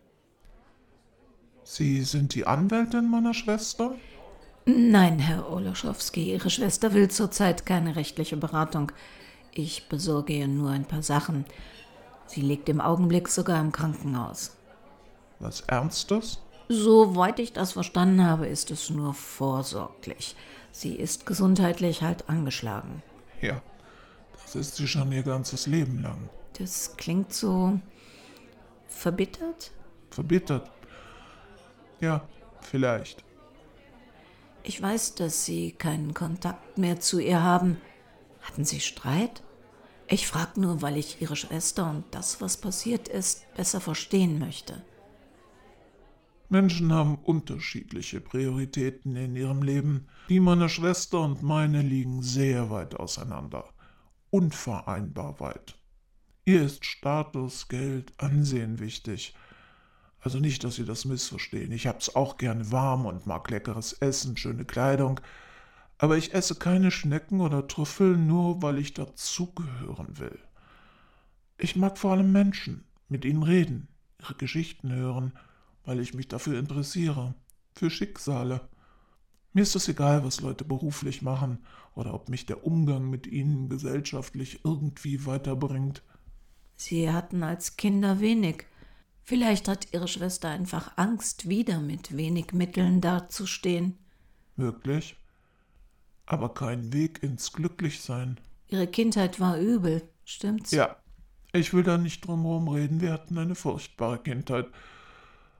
Sie 1.64 2.02
sind 2.02 2.34
die 2.34 2.46
Anwältin 2.46 3.08
meiner 3.08 3.34
Schwester? 3.34 3.94
Nein, 4.64 5.18
Herr 5.18 5.50
Oloschowski, 5.50 6.32
Ihre 6.32 6.48
Schwester 6.48 6.94
will 6.94 7.10
zurzeit 7.10 7.66
keine 7.66 7.96
rechtliche 7.96 8.36
Beratung. 8.36 8.92
Ich 9.52 9.88
besorge 9.88 10.32
ihr 10.34 10.46
nur 10.46 10.70
ein 10.70 10.84
paar 10.84 11.02
Sachen. 11.02 11.44
Sie 12.26 12.42
liegt 12.42 12.68
im 12.68 12.80
Augenblick 12.80 13.28
sogar 13.28 13.60
im 13.60 13.72
Krankenhaus. 13.72 14.56
Was 15.40 15.62
Ernstes? 15.62 16.38
Soweit 16.68 17.40
ich 17.40 17.52
das 17.52 17.72
verstanden 17.72 18.24
habe, 18.24 18.46
ist 18.46 18.70
es 18.70 18.88
nur 18.88 19.14
vorsorglich. 19.14 20.36
Sie 20.70 20.94
ist 20.94 21.26
gesundheitlich 21.26 22.02
halt 22.02 22.28
angeschlagen. 22.28 23.02
Ja, 23.40 23.60
das 24.42 24.54
ist 24.54 24.76
sie 24.76 24.86
schon 24.86 25.10
ihr 25.10 25.24
ganzes 25.24 25.66
Leben 25.66 26.02
lang. 26.02 26.30
Das 26.58 26.96
klingt 26.96 27.32
so 27.32 27.80
verbittert? 28.86 29.72
Verbittert? 30.10 30.70
Ja, 32.00 32.22
vielleicht. 32.60 33.24
Ich 34.64 34.80
weiß, 34.80 35.16
dass 35.16 35.44
Sie 35.44 35.72
keinen 35.72 36.14
Kontakt 36.14 36.78
mehr 36.78 37.00
zu 37.00 37.18
ihr 37.18 37.42
haben. 37.42 37.78
Hatten 38.42 38.64
Sie 38.64 38.80
Streit? 38.80 39.42
Ich 40.08 40.26
frage 40.26 40.60
nur, 40.60 40.82
weil 40.82 40.96
ich 40.96 41.20
Ihre 41.20 41.36
Schwester 41.36 41.88
und 41.88 42.04
das, 42.12 42.40
was 42.40 42.56
passiert 42.56 43.08
ist, 43.08 43.52
besser 43.54 43.80
verstehen 43.80 44.38
möchte. 44.38 44.82
Menschen 46.48 46.92
haben 46.92 47.16
unterschiedliche 47.16 48.20
Prioritäten 48.20 49.16
in 49.16 49.34
ihrem 49.36 49.62
Leben. 49.62 50.08
Die 50.28 50.38
meiner 50.38 50.68
Schwester 50.68 51.22
und 51.22 51.42
meine 51.42 51.80
liegen 51.80 52.22
sehr 52.22 52.68
weit 52.68 52.94
auseinander. 52.94 53.64
Unvereinbar 54.28 55.40
weit. 55.40 55.78
Ihr 56.44 56.62
ist 56.62 56.84
Status, 56.84 57.68
Geld, 57.68 58.12
Ansehen 58.18 58.80
wichtig. 58.80 59.34
Also 60.22 60.38
nicht, 60.38 60.64
dass 60.64 60.76
Sie 60.76 60.84
das 60.84 61.04
missverstehen. 61.04 61.70
Ich 61.72 61.86
hab's 61.86 62.14
auch 62.14 62.38
gern 62.38 62.72
warm 62.72 63.04
und 63.06 63.26
mag 63.26 63.50
leckeres 63.50 63.92
Essen, 63.92 64.36
schöne 64.36 64.64
Kleidung. 64.64 65.20
Aber 65.98 66.16
ich 66.16 66.32
esse 66.32 66.54
keine 66.54 66.90
Schnecken 66.90 67.40
oder 67.40 67.68
Trüffel 67.68 68.16
nur, 68.16 68.62
weil 68.62 68.78
ich 68.78 68.94
dazugehören 68.94 70.18
will. 70.18 70.38
Ich 71.58 71.76
mag 71.76 71.98
vor 71.98 72.12
allem 72.12 72.32
Menschen, 72.32 72.84
mit 73.08 73.24
ihnen 73.24 73.42
reden, 73.42 73.88
ihre 74.18 74.34
Geschichten 74.34 74.92
hören 74.92 75.32
weil 75.84 76.00
ich 76.00 76.14
mich 76.14 76.28
dafür 76.28 76.58
interessiere, 76.58 77.34
für 77.74 77.90
Schicksale. 77.90 78.60
Mir 79.52 79.62
ist 79.62 79.76
es 79.76 79.88
egal, 79.88 80.24
was 80.24 80.40
Leute 80.40 80.64
beruflich 80.64 81.22
machen 81.22 81.58
oder 81.94 82.14
ob 82.14 82.28
mich 82.28 82.46
der 82.46 82.66
Umgang 82.66 83.10
mit 83.10 83.26
ihnen 83.26 83.68
gesellschaftlich 83.68 84.60
irgendwie 84.64 85.26
weiterbringt. 85.26 86.02
Sie 86.76 87.10
hatten 87.10 87.42
als 87.42 87.76
Kinder 87.76 88.20
wenig. 88.20 88.64
Vielleicht 89.24 89.68
hat 89.68 89.92
Ihre 89.92 90.08
Schwester 90.08 90.48
einfach 90.48 90.96
Angst, 90.96 91.48
wieder 91.48 91.80
mit 91.80 92.16
wenig 92.16 92.52
Mitteln 92.52 93.00
dazustehen. 93.00 93.98
Wirklich? 94.56 95.16
aber 96.26 96.54
kein 96.54 96.92
Weg 96.92 97.22
ins 97.22 97.52
Glücklichsein. 97.52 98.38
Ihre 98.68 98.86
Kindheit 98.86 99.38
war 99.38 99.58
übel, 99.58 100.02
stimmt's? 100.24 100.70
Ja, 100.70 100.96
ich 101.52 101.74
will 101.74 101.82
da 101.82 101.98
nicht 101.98 102.26
drum 102.26 102.42
herum 102.42 102.68
reden. 102.68 103.00
Wir 103.00 103.12
hatten 103.12 103.36
eine 103.36 103.54
furchtbare 103.54 104.18
Kindheit. 104.18 104.66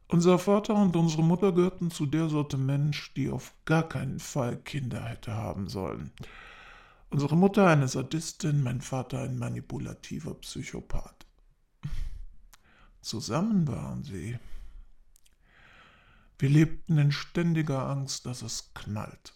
Unser 0.09 0.39
Vater 0.39 0.75
und 0.75 0.97
unsere 0.97 1.23
Mutter 1.23 1.53
gehörten 1.53 1.91
zu 1.91 2.07
der 2.07 2.29
Sorte 2.29 2.57
Mensch, 2.57 3.13
die 3.15 3.31
auf 3.31 3.53
gar 3.65 3.89
keinen 3.89 4.19
Fall 4.19 4.57
Kinder 4.57 5.03
hätte 5.05 5.35
haben 5.35 5.69
sollen. 5.69 6.11
Unsere 7.11 7.37
Mutter 7.37 7.67
eine 7.67 7.89
Sadistin, 7.89 8.63
mein 8.63 8.81
Vater 8.81 9.21
ein 9.21 9.39
manipulativer 9.39 10.35
Psychopath. 10.35 11.27
Zusammen 13.03 13.67
waren 13.67 14.05
sie. 14.05 14.39
Wir 16.39 16.49
lebten 16.49 16.99
in 16.99 17.13
ständiger 17.13 17.89
Angst, 17.89 18.27
dass 18.27 18.43
es 18.43 18.73
knallt. 18.75 19.35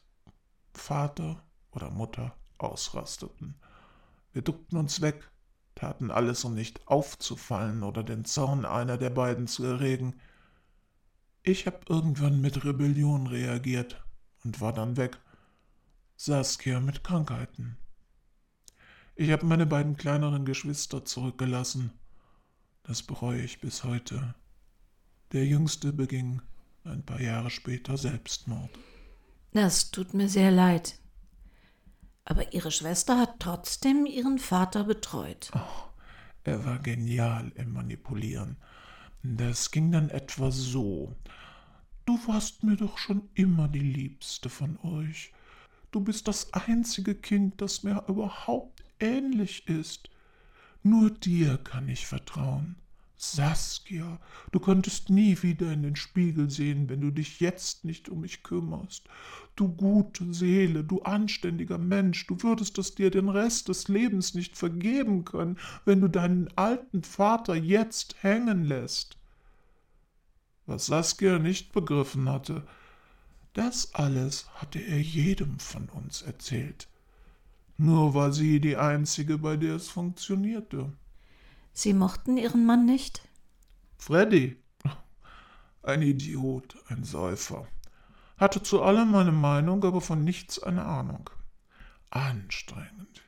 Vater 0.72 1.44
oder 1.72 1.90
Mutter 1.90 2.36
ausrasteten. 2.58 3.60
Wir 4.32 4.42
duckten 4.42 4.78
uns 4.78 5.00
weg, 5.00 5.30
taten 5.74 6.10
alles, 6.10 6.44
um 6.44 6.54
nicht 6.54 6.86
aufzufallen 6.86 7.82
oder 7.82 8.02
den 8.02 8.24
Zorn 8.24 8.64
einer 8.64 8.98
der 8.98 9.10
beiden 9.10 9.46
zu 9.46 9.64
erregen. 9.64 10.20
Ich 11.42 11.66
habe 11.66 11.80
irgendwann 11.88 12.40
mit 12.40 12.64
Rebellion 12.64 13.26
reagiert 13.26 14.04
und 14.44 14.60
war 14.60 14.72
dann 14.72 14.96
weg. 14.96 15.18
Saskia 16.16 16.80
mit 16.80 17.02
Krankheiten. 17.04 17.76
Ich 19.16 19.30
habe 19.30 19.44
meine 19.46 19.66
beiden 19.66 19.96
kleineren 19.96 20.44
Geschwister 20.44 21.04
zurückgelassen. 21.04 21.92
Das 22.86 23.02
bereue 23.02 23.42
ich 23.42 23.60
bis 23.60 23.82
heute. 23.82 24.36
Der 25.32 25.44
jüngste 25.44 25.92
beging 25.92 26.40
ein 26.84 27.04
paar 27.04 27.20
Jahre 27.20 27.50
später 27.50 27.98
Selbstmord. 27.98 28.70
Das 29.52 29.90
tut 29.90 30.14
mir 30.14 30.28
sehr 30.28 30.52
leid. 30.52 31.00
Aber 32.24 32.52
Ihre 32.52 32.70
Schwester 32.70 33.18
hat 33.18 33.40
trotzdem 33.40 34.06
Ihren 34.06 34.38
Vater 34.38 34.84
betreut. 34.84 35.50
Oh, 35.52 35.90
er 36.44 36.64
war 36.64 36.78
genial 36.78 37.50
im 37.56 37.72
Manipulieren. 37.72 38.56
Das 39.24 39.72
ging 39.72 39.90
dann 39.90 40.08
etwa 40.08 40.52
so. 40.52 41.16
Du 42.04 42.18
warst 42.28 42.62
mir 42.62 42.76
doch 42.76 42.98
schon 42.98 43.28
immer 43.34 43.66
die 43.66 43.80
liebste 43.80 44.48
von 44.48 44.78
euch. 44.84 45.32
Du 45.90 46.00
bist 46.00 46.28
das 46.28 46.52
einzige 46.52 47.16
Kind, 47.16 47.60
das 47.60 47.82
mir 47.82 48.04
überhaupt 48.06 48.84
ähnlich 49.00 49.66
ist. 49.66 50.08
Nur 50.88 51.10
dir 51.10 51.58
kann 51.58 51.88
ich 51.88 52.06
vertrauen. 52.06 52.76
Saskia, 53.16 54.20
du 54.52 54.60
könntest 54.60 55.10
nie 55.10 55.36
wieder 55.42 55.72
in 55.72 55.82
den 55.82 55.96
Spiegel 55.96 56.48
sehen, 56.48 56.88
wenn 56.88 57.00
du 57.00 57.10
dich 57.10 57.40
jetzt 57.40 57.84
nicht 57.84 58.08
um 58.08 58.20
mich 58.20 58.44
kümmerst. 58.44 59.08
Du 59.56 59.66
gute 59.66 60.32
Seele, 60.32 60.84
du 60.84 61.02
anständiger 61.02 61.78
Mensch, 61.78 62.24
du 62.28 62.40
würdest 62.40 62.78
es 62.78 62.94
dir 62.94 63.10
den 63.10 63.28
Rest 63.28 63.68
des 63.68 63.88
Lebens 63.88 64.34
nicht 64.34 64.56
vergeben 64.56 65.24
können, 65.24 65.58
wenn 65.84 66.00
du 66.00 66.06
deinen 66.06 66.56
alten 66.56 67.02
Vater 67.02 67.56
jetzt 67.56 68.22
hängen 68.22 68.62
lässt. 68.62 69.18
Was 70.66 70.86
Saskia 70.86 71.40
nicht 71.40 71.72
begriffen 71.72 72.28
hatte, 72.28 72.64
das 73.54 73.92
alles 73.92 74.48
hatte 74.54 74.78
er 74.78 75.00
jedem 75.00 75.58
von 75.58 75.88
uns 75.88 76.22
erzählt. 76.22 76.86
Nur 77.78 78.14
war 78.14 78.32
sie 78.32 78.60
die 78.60 78.76
einzige, 78.76 79.38
bei 79.38 79.56
der 79.56 79.76
es 79.76 79.88
funktionierte. 79.88 80.92
Sie 81.72 81.92
mochten 81.92 82.38
Ihren 82.38 82.64
Mann 82.64 82.86
nicht? 82.86 83.28
Freddy, 83.98 84.56
ein 85.82 86.02
Idiot, 86.02 86.76
ein 86.88 87.04
Säufer, 87.04 87.66
hatte 88.38 88.62
zu 88.62 88.82
allem 88.82 89.14
eine 89.14 89.32
Meinung, 89.32 89.84
aber 89.84 90.00
von 90.00 90.24
nichts 90.24 90.62
eine 90.62 90.84
Ahnung. 90.84 91.28
Anstrengend. 92.10 93.22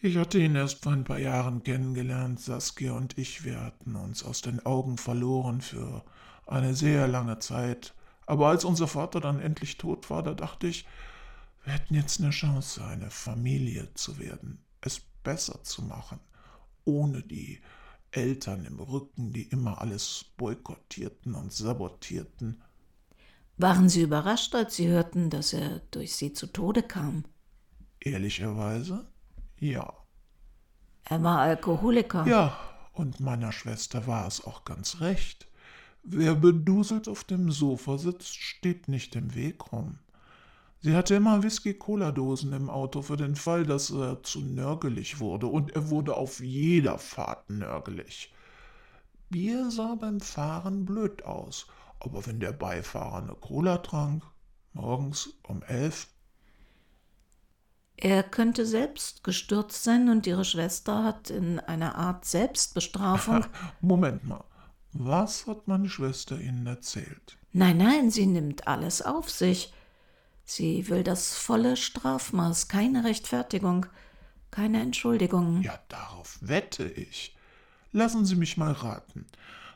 Ich 0.00 0.16
hatte 0.16 0.38
ihn 0.38 0.54
erst 0.54 0.82
vor 0.82 0.92
ein 0.92 1.04
paar 1.04 1.18
Jahren 1.18 1.62
kennengelernt, 1.62 2.40
Saskia 2.40 2.92
und 2.92 3.18
ich, 3.18 3.44
wir 3.44 3.60
hatten 3.60 3.96
uns 3.96 4.24
aus 4.24 4.40
den 4.40 4.64
Augen 4.64 4.96
verloren 4.96 5.60
für 5.60 6.04
eine 6.46 6.74
sehr 6.74 7.06
lange 7.06 7.38
Zeit. 7.38 7.94
Aber 8.26 8.48
als 8.48 8.64
unser 8.64 8.86
Vater 8.86 9.20
dann 9.20 9.40
endlich 9.40 9.76
tot 9.76 10.08
war, 10.08 10.22
da 10.22 10.34
dachte 10.34 10.68
ich, 10.68 10.86
wir 11.64 11.72
hätten 11.74 11.94
jetzt 11.94 12.20
eine 12.20 12.30
Chance, 12.30 12.84
eine 12.84 13.10
Familie 13.10 13.92
zu 13.94 14.18
werden, 14.18 14.64
es 14.80 15.00
besser 15.22 15.62
zu 15.62 15.82
machen 15.82 16.20
ohne 16.84 17.22
die 17.22 17.60
Eltern 18.10 18.64
im 18.64 18.80
Rücken, 18.80 19.32
die 19.32 19.44
immer 19.44 19.80
alles 19.80 20.24
boykottierten 20.36 21.34
und 21.34 21.52
sabotierten. 21.52 22.62
Waren 23.56 23.88
Sie 23.88 24.02
überrascht, 24.02 24.54
als 24.54 24.76
Sie 24.76 24.88
hörten, 24.88 25.30
dass 25.30 25.52
er 25.52 25.80
durch 25.90 26.16
Sie 26.16 26.32
zu 26.32 26.46
Tode 26.46 26.82
kam? 26.82 27.24
Ehrlicherweise, 28.00 29.06
ja. 29.58 29.92
Er 31.04 31.22
war 31.22 31.40
Alkoholiker. 31.40 32.26
Ja, 32.26 32.58
und 32.94 33.20
meiner 33.20 33.52
Schwester 33.52 34.06
war 34.06 34.26
es 34.26 34.44
auch 34.44 34.64
ganz 34.64 35.00
recht. 35.00 35.46
Wer 36.02 36.34
beduselt 36.34 37.08
auf 37.08 37.24
dem 37.24 37.52
Sofa 37.52 37.98
sitzt, 37.98 38.34
steht 38.36 38.88
nicht 38.88 39.14
im 39.14 39.34
Weg 39.34 39.72
rum. 39.72 39.98
Sie 40.82 40.96
hatte 40.96 41.14
immer 41.14 41.42
Whisky-Cola-Dosen 41.42 42.54
im 42.54 42.70
Auto 42.70 43.02
für 43.02 43.18
den 43.18 43.36
Fall, 43.36 43.64
dass 43.66 43.90
er 43.90 44.22
zu 44.22 44.40
nörgelig 44.40 45.20
wurde, 45.20 45.46
und 45.46 45.72
er 45.72 45.90
wurde 45.90 46.16
auf 46.16 46.40
jeder 46.40 46.98
Fahrt 46.98 47.50
nörgelig. 47.50 48.32
Bier 49.28 49.70
sah 49.70 49.94
beim 49.94 50.20
Fahren 50.20 50.86
blöd 50.86 51.24
aus, 51.24 51.66
aber 52.00 52.26
wenn 52.26 52.40
der 52.40 52.52
Beifahrer 52.52 53.22
eine 53.22 53.34
Cola 53.34 53.78
trank, 53.78 54.24
morgens 54.72 55.34
um 55.46 55.62
elf. 55.62 56.08
Er 57.96 58.22
könnte 58.22 58.64
selbst 58.64 59.22
gestürzt 59.22 59.84
sein 59.84 60.08
und 60.08 60.26
ihre 60.26 60.46
Schwester 60.46 61.04
hat 61.04 61.28
in 61.28 61.60
einer 61.60 61.96
Art 61.96 62.24
Selbstbestrafung. 62.24 63.44
Moment 63.82 64.24
mal, 64.24 64.44
was 64.92 65.46
hat 65.46 65.68
meine 65.68 65.90
Schwester 65.90 66.40
Ihnen 66.40 66.66
erzählt? 66.66 67.36
Nein, 67.52 67.76
nein, 67.76 68.10
sie 68.10 68.26
nimmt 68.26 68.66
alles 68.66 69.02
auf 69.02 69.28
sich. 69.28 69.74
Sie 70.50 70.88
will 70.88 71.04
das 71.04 71.32
volle 71.32 71.76
Strafmaß, 71.76 72.66
keine 72.66 73.04
Rechtfertigung, 73.04 73.86
keine 74.50 74.80
Entschuldigung. 74.80 75.62
Ja, 75.62 75.78
darauf 75.86 76.38
wette 76.40 76.88
ich. 76.90 77.36
Lassen 77.92 78.26
Sie 78.26 78.34
mich 78.34 78.56
mal 78.56 78.72
raten. 78.72 79.26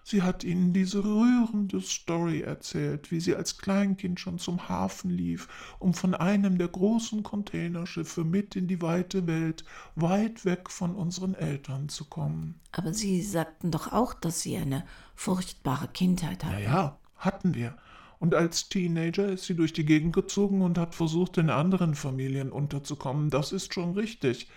Sie 0.03 0.23
hat 0.23 0.43
Ihnen 0.43 0.73
diese 0.73 1.05
rührende 1.05 1.81
Story 1.81 2.41
erzählt, 2.41 3.13
wie 3.13 3.21
sie 3.21 3.37
als 3.37 3.59
Kleinkind 3.59 4.19
schon 4.19 4.41
zum 4.41 4.69
Hafen 4.69 5.11
lief, 5.11 5.47
um 5.79 5.95
von 5.95 6.13
einem 6.13 6.59
der 6.59 6.69
großen 6.69 7.23
Containerschiffe 7.23 8.25
mit 8.25 8.57
in 8.57 8.67
die 8.67 8.83
weite 8.83 9.29
Welt, 9.29 9.65
weit 9.95 10.45
weg 10.45 10.71
von 10.71 10.97
unseren 10.97 11.35
Eltern 11.35 11.89
zu 11.89 12.05
kommen. 12.05 12.59
Aber 12.73 12.93
Sie 12.93 13.23
sagten 13.23 13.71
doch 13.71 13.93
auch, 13.93 14.13
dass 14.13 14.41
Sie 14.41 14.57
eine 14.57 14.85
furchtbare 15.15 15.87
Kindheit 15.87 16.43
hatten. 16.45 16.65
Ja, 16.65 16.69
ja, 16.69 16.99
hatten 17.17 17.55
wir 17.55 17.77
und 18.19 18.35
als 18.35 18.69
Teenager 18.69 19.29
ist 19.29 19.45
sie 19.45 19.55
durch 19.55 19.73
die 19.73 19.85
Gegend 19.85 20.15
gezogen 20.15 20.63
und 20.63 20.79
hat 20.79 20.95
versucht, 20.95 21.39
in 21.39 21.51
anderen 21.51 21.95
Familien 21.95 22.53
unterzukommen. 22.53 23.31
Das 23.31 23.53
ist 23.53 23.75
schon 23.75 23.95
richtig. 23.95 24.49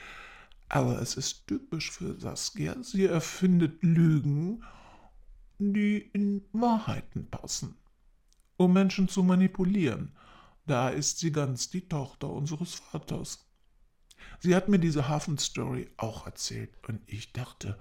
Aber 0.69 1.01
es 1.01 1.15
ist 1.15 1.47
typisch 1.47 1.91
für 1.91 2.19
Saskia. 2.19 2.75
Sie 2.81 3.05
erfindet 3.05 3.81
Lügen, 3.83 4.63
die 5.59 5.97
in 5.97 6.43
Wahrheiten 6.51 7.29
passen, 7.29 7.77
um 8.57 8.73
Menschen 8.73 9.07
zu 9.07 9.23
manipulieren. 9.23 10.15
Da 10.65 10.89
ist 10.89 11.19
sie 11.19 11.31
ganz 11.31 11.69
die 11.69 11.87
Tochter 11.87 12.29
unseres 12.29 12.75
Vaters. 12.75 13.47
Sie 14.39 14.55
hat 14.55 14.67
mir 14.67 14.79
diese 14.79 15.07
Hafenstory 15.07 15.89
auch 15.97 16.25
erzählt 16.25 16.71
und 16.87 17.01
ich 17.07 17.31
dachte, 17.31 17.79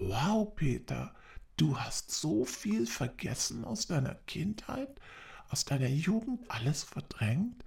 wow, 0.00 0.54
Peter, 0.54 1.14
Du 1.60 1.76
hast 1.78 2.10
so 2.10 2.46
viel 2.46 2.86
vergessen 2.86 3.66
aus 3.66 3.86
deiner 3.86 4.14
Kindheit, 4.26 4.98
aus 5.50 5.66
deiner 5.66 5.90
Jugend, 5.90 6.50
alles 6.50 6.84
verdrängt? 6.84 7.66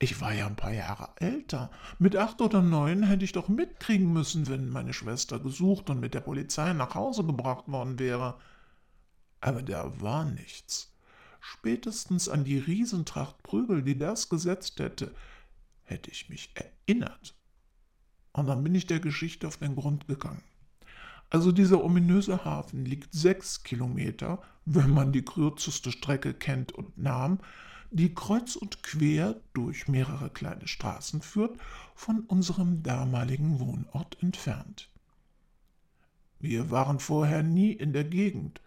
Ich 0.00 0.20
war 0.20 0.32
ja 0.32 0.48
ein 0.48 0.56
paar 0.56 0.72
Jahre 0.72 1.10
älter. 1.20 1.70
Mit 2.00 2.16
acht 2.16 2.40
oder 2.40 2.62
neun 2.62 3.04
hätte 3.04 3.24
ich 3.24 3.30
doch 3.30 3.46
mitkriegen 3.46 4.12
müssen, 4.12 4.48
wenn 4.48 4.68
meine 4.68 4.92
Schwester 4.92 5.38
gesucht 5.38 5.88
und 5.88 6.00
mit 6.00 6.14
der 6.14 6.20
Polizei 6.20 6.72
nach 6.72 6.96
Hause 6.96 7.22
gebracht 7.22 7.68
worden 7.68 8.00
wäre. 8.00 8.40
Aber 9.40 9.62
da 9.62 10.00
war 10.00 10.24
nichts. 10.24 10.92
Spätestens 11.38 12.28
an 12.28 12.42
die 12.42 12.58
Riesentracht 12.58 13.40
Prügel, 13.44 13.84
die 13.84 13.96
das 13.96 14.28
gesetzt 14.28 14.80
hätte, 14.80 15.14
hätte 15.84 16.10
ich 16.10 16.28
mich 16.28 16.50
erinnert. 16.56 17.36
Und 18.32 18.48
dann 18.48 18.64
bin 18.64 18.74
ich 18.74 18.88
der 18.88 18.98
Geschichte 18.98 19.46
auf 19.46 19.58
den 19.58 19.76
Grund 19.76 20.08
gegangen. 20.08 20.42
Also 21.30 21.52
dieser 21.52 21.84
ominöse 21.84 22.44
Hafen 22.44 22.84
liegt 22.84 23.12
sechs 23.12 23.62
Kilometer, 23.62 24.40
wenn 24.64 24.90
man 24.90 25.12
die 25.12 25.24
kürzeste 25.24 25.92
Strecke 25.92 26.32
kennt 26.32 26.72
und 26.72 26.96
nahm, 26.96 27.38
die 27.90 28.14
kreuz 28.14 28.56
und 28.56 28.82
quer 28.82 29.40
durch 29.52 29.88
mehrere 29.88 30.30
kleine 30.30 30.68
Straßen 30.68 31.22
führt, 31.22 31.58
von 31.94 32.20
unserem 32.20 32.82
damaligen 32.82 33.60
Wohnort 33.60 34.16
entfernt. 34.22 34.90
Wir 36.38 36.70
waren 36.70 36.98
vorher 36.98 37.42
nie 37.42 37.72
in 37.72 37.92
der 37.92 38.04
Gegend. 38.04 38.60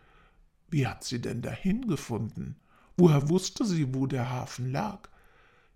Wie 0.69 0.87
hat 0.87 1.03
sie 1.03 1.21
denn 1.21 1.41
dahin 1.41 1.87
gefunden? 1.87 2.55
Woher 2.97 3.29
wusste 3.29 3.65
sie, 3.65 3.93
wo 3.93 4.07
der 4.07 4.29
Hafen 4.29 4.71
lag? 4.71 5.09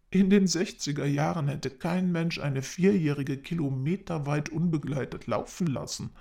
In 0.10 0.30
den 0.30 0.46
60er 0.46 1.06
Jahren 1.06 1.48
hätte 1.48 1.70
kein 1.70 2.12
Mensch 2.12 2.40
eine 2.40 2.62
Vierjährige 2.62 3.38
kilometerweit 3.38 4.50
unbegleitet 4.50 5.28
laufen 5.28 5.68
lassen, 5.68 6.12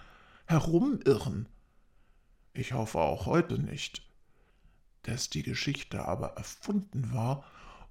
herumirren. 0.47 1.49
Ich 2.53 2.73
hoffe 2.73 2.99
auch 2.99 3.27
heute 3.27 3.59
nicht. 3.59 4.03
Dass 5.03 5.29
die 5.29 5.43
Geschichte 5.43 6.07
aber 6.07 6.37
erfunden 6.37 7.13
war, 7.13 7.45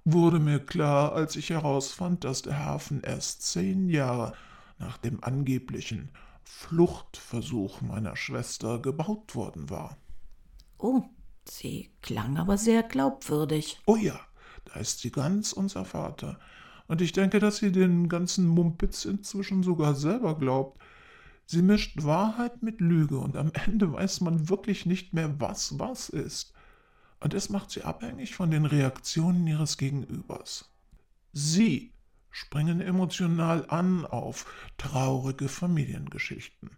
wurde 0.04 0.38
mir 0.38 0.58
klar, 0.58 1.12
als 1.12 1.36
ich 1.36 1.50
herausfand, 1.50 2.24
dass 2.24 2.42
der 2.42 2.58
Hafen 2.58 3.02
erst 3.02 3.42
zehn 3.42 3.88
Jahre 3.88 4.32
nach 4.78 4.98
dem 4.98 5.22
angeblichen 5.22 6.10
Fluchtversuch 6.42 7.80
meiner 7.80 8.16
Schwester 8.16 8.78
gebaut 8.78 9.34
worden 9.34 9.70
war. 9.70 9.96
Oh, 10.78 11.02
sie 11.48 11.90
klang 12.02 12.36
aber 12.36 12.58
sehr 12.58 12.82
glaubwürdig. 12.82 13.80
Oh 13.86 13.96
ja, 13.96 14.18
da 14.66 14.80
ist 14.80 15.00
sie 15.00 15.10
ganz 15.10 15.52
unser 15.52 15.84
Vater. 15.84 16.38
Und 16.86 17.00
ich 17.00 17.12
denke, 17.12 17.38
dass 17.38 17.58
sie 17.58 17.72
den 17.72 18.08
ganzen 18.08 18.46
Mumpitz 18.46 19.06
inzwischen 19.06 19.62
sogar 19.62 19.94
selber 19.94 20.38
glaubt. 20.38 20.82
Sie 21.46 21.62
mischt 21.62 22.04
Wahrheit 22.04 22.62
mit 22.62 22.80
Lüge 22.80 23.18
und 23.18 23.36
am 23.36 23.52
Ende 23.52 23.92
weiß 23.92 24.20
man 24.22 24.48
wirklich 24.48 24.86
nicht 24.86 25.12
mehr, 25.12 25.40
was 25.40 25.78
was 25.78 26.08
ist 26.08 26.54
und 27.24 27.32
es 27.32 27.48
macht 27.48 27.70
sie 27.70 27.82
abhängig 27.82 28.34
von 28.34 28.50
den 28.50 28.66
Reaktionen 28.66 29.46
ihres 29.46 29.78
Gegenübers. 29.78 30.70
Sie 31.32 31.94
springen 32.30 32.82
emotional 32.82 33.64
an 33.70 34.04
auf 34.04 34.44
traurige 34.76 35.48
Familiengeschichten. 35.48 36.70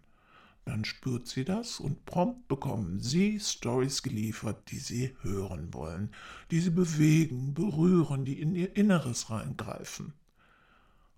Dann 0.63 0.85
spürt 0.85 1.27
sie 1.27 1.43
das 1.43 1.81
und 1.81 2.05
prompt 2.05 2.47
bekommen 2.47 3.01
sie 3.01 3.41
Stories 3.41 4.03
geliefert, 4.03 4.71
die 4.71 4.79
sie 4.79 5.17
hören 5.21 5.73
wollen, 5.73 6.13
die 6.49 6.61
sie 6.61 6.69
bewegen, 6.69 7.53
berühren, 7.53 8.23
die 8.23 8.39
in 8.39 8.55
ihr 8.55 8.73
Inneres 8.77 9.29
reingreifen. 9.29 10.13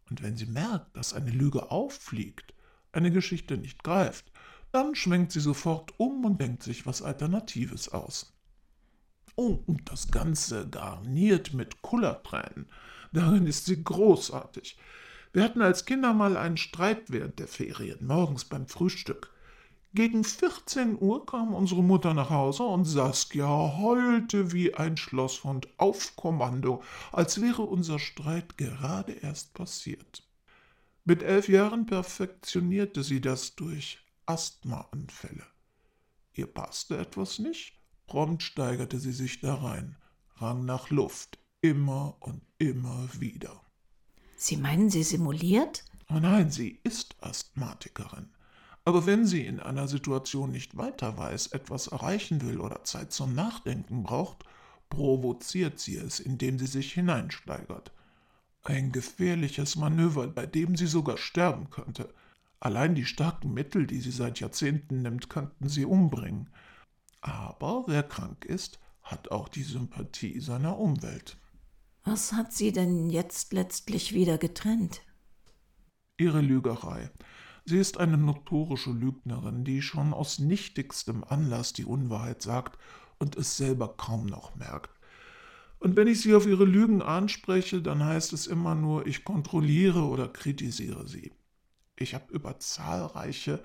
Und 0.10 0.24
wenn 0.24 0.38
sie 0.38 0.48
merkt, 0.48 0.98
dass 0.98 1.14
eine 1.14 1.32
Lüge 1.32 1.70
auffliegt, 1.70 2.56
eine 2.92 3.12
Geschichte 3.12 3.58
nicht 3.58 3.84
greift, 3.84 4.32
dann 4.72 4.96
schwenkt 4.96 5.32
sie 5.32 5.40
sofort 5.40 5.94
um 5.98 6.26
und 6.26 6.40
denkt 6.40 6.64
sich 6.64 6.86
was 6.86 7.02
Alternatives 7.02 7.90
aus. 7.90 8.34
Oh, 9.36 9.60
und 9.66 9.90
das 9.90 10.12
Ganze 10.12 10.68
garniert 10.70 11.54
mit 11.54 11.82
Kullertränen. 11.82 12.68
Darin 13.14 13.48
ist 13.48 13.66
sie 13.66 13.84
großartig. 13.84 14.78
Wir 15.32 15.44
hatten 15.44 15.62
als 15.62 15.86
Kinder 15.86 16.14
mal 16.14 16.38
einen 16.38 16.58
Streit 16.58 17.12
während 17.12 17.40
der 17.40 17.48
Ferien, 17.48 18.06
morgens 18.06 18.46
beim 18.46 18.68
Frühstück. 18.68 19.32
Gegen 19.94 20.24
14 20.24 21.02
Uhr 21.02 21.26
kam 21.26 21.54
unsere 21.54 21.84
Mutter 21.84 22.14
nach 22.14 22.30
Hause 22.30 22.64
und 22.64 22.86
Saskia 22.86 23.78
heulte 23.78 24.52
wie 24.52 24.76
ein 24.76 24.98
Schlosshund 24.98 25.68
auf 25.78 26.16
Kommando, 26.16 26.84
als 27.12 27.42
wäre 27.42 27.64
unser 27.64 27.98
Streit 27.98 28.58
gerade 28.58 29.14
erst 29.14 29.56
passiert. 29.56 30.29
Mit 31.10 31.24
elf 31.24 31.50
Jahren 31.50 31.88
perfektionierte 31.88 33.02
sie 33.02 33.20
das 33.20 33.56
durch 33.56 33.98
Asthmaanfälle. 34.28 35.44
Ihr 36.36 36.46
passte 36.46 37.00
etwas 37.00 37.40
nicht, 37.40 37.74
Prompt 38.06 38.44
steigerte 38.44 39.00
sie 39.00 39.14
sich 39.14 39.42
darein, 39.42 39.96
rang 40.36 40.66
nach 40.66 40.92
Luft, 40.92 41.40
immer 41.62 42.16
und 42.20 42.44
immer 42.60 43.10
wieder. 43.18 43.60
Sie 44.38 44.56
meinen, 44.56 44.92
sie 44.92 45.02
simuliert? 45.02 45.84
Oh 46.10 46.20
nein, 46.20 46.52
sie 46.52 46.80
ist 46.84 47.16
Asthmatikerin. 47.22 48.30
Aber 48.86 49.08
wenn 49.08 49.26
sie 49.26 49.48
in 49.48 49.60
einer 49.60 49.88
Situation 49.88 50.52
nicht 50.52 50.78
weiter 50.78 51.18
weiß, 51.18 51.48
etwas 51.48 51.88
erreichen 51.88 52.44
will 52.44 52.60
oder 52.60 52.84
Zeit 52.84 53.12
zum 53.12 53.34
Nachdenken 53.34 54.04
braucht, 54.04 54.46
provoziert 54.92 55.80
sie 55.80 55.96
es, 55.96 56.20
indem 56.20 56.60
sie 56.60 56.68
sich 56.68 56.94
hineinsteigert. 56.94 57.92
Ein 58.70 58.92
gefährliches 58.92 59.78
Manöver, 59.78 60.28
bei 60.28 60.46
dem 60.46 60.76
sie 60.76 60.86
sogar 60.86 61.18
sterben 61.18 61.72
könnte. 61.72 62.14
Allein 62.60 62.94
die 62.94 63.06
starken 63.06 63.52
Mittel, 63.52 63.88
die 63.88 64.00
sie 64.00 64.12
seit 64.12 64.40
Jahrzehnten 64.40 65.02
nimmt, 65.02 65.28
könnten 65.28 65.68
sie 65.68 65.86
umbringen. 65.86 66.52
Aber 67.20 67.86
wer 67.88 68.04
krank 68.04 68.46
ist, 68.46 68.80
hat 69.02 69.32
auch 69.32 69.50
die 69.50 69.64
Sympathie 69.64 70.40
seiner 70.40 70.78
Umwelt. 70.78 71.36
Was 72.04 72.34
hat 72.34 72.54
sie 72.54 72.72
denn 72.72 73.10
jetzt 73.10 73.54
letztlich 73.54 74.14
wieder 74.14 74.38
getrennt? 74.38 75.02
Ihre 76.20 76.42
Lügerei. 76.42 77.10
Sie 77.66 77.80
ist 77.80 77.98
eine 77.98 78.20
notorische 78.20 78.92
Lügnerin, 78.92 79.64
die 79.64 79.82
schon 79.82 80.14
aus 80.14 80.38
nichtigstem 80.38 81.24
Anlass 81.24 81.74
die 81.74 81.86
Unwahrheit 81.86 82.44
sagt 82.44 82.78
und 83.18 83.36
es 83.36 83.58
selber 83.58 83.98
kaum 83.98 84.28
noch 84.28 84.54
merkt. 84.54 84.99
Und 85.80 85.96
wenn 85.96 86.08
ich 86.08 86.22
sie 86.22 86.36
auf 86.36 86.46
ihre 86.46 86.66
Lügen 86.66 87.02
anspreche, 87.02 87.82
dann 87.82 88.04
heißt 88.04 88.34
es 88.34 88.48
immer 88.48 88.76
nur, 88.76 89.08
ich 89.08 89.24
kontrolliere 89.24 90.04
oder 90.04 90.28
kritisiere 90.28 91.08
sie. 91.08 91.32
Ich 91.96 92.14
habe 92.14 92.32
über 92.34 92.60
zahlreiche 92.60 93.62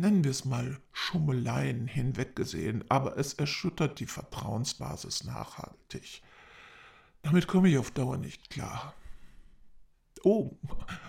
nennen 0.00 0.24
wir 0.24 0.30
es 0.30 0.44
mal 0.44 0.80
Schummeleien 0.92 1.86
hinweggesehen, 1.86 2.84
aber 2.88 3.18
es 3.18 3.34
erschüttert 3.34 4.00
die 4.00 4.06
Vertrauensbasis 4.06 5.24
nachhaltig. 5.24 6.22
Damit 7.22 7.46
komme 7.46 7.68
ich 7.68 7.78
auf 7.78 7.90
Dauer 7.90 8.16
nicht 8.16 8.50
klar. 8.50 8.94
Oh, 10.22 10.56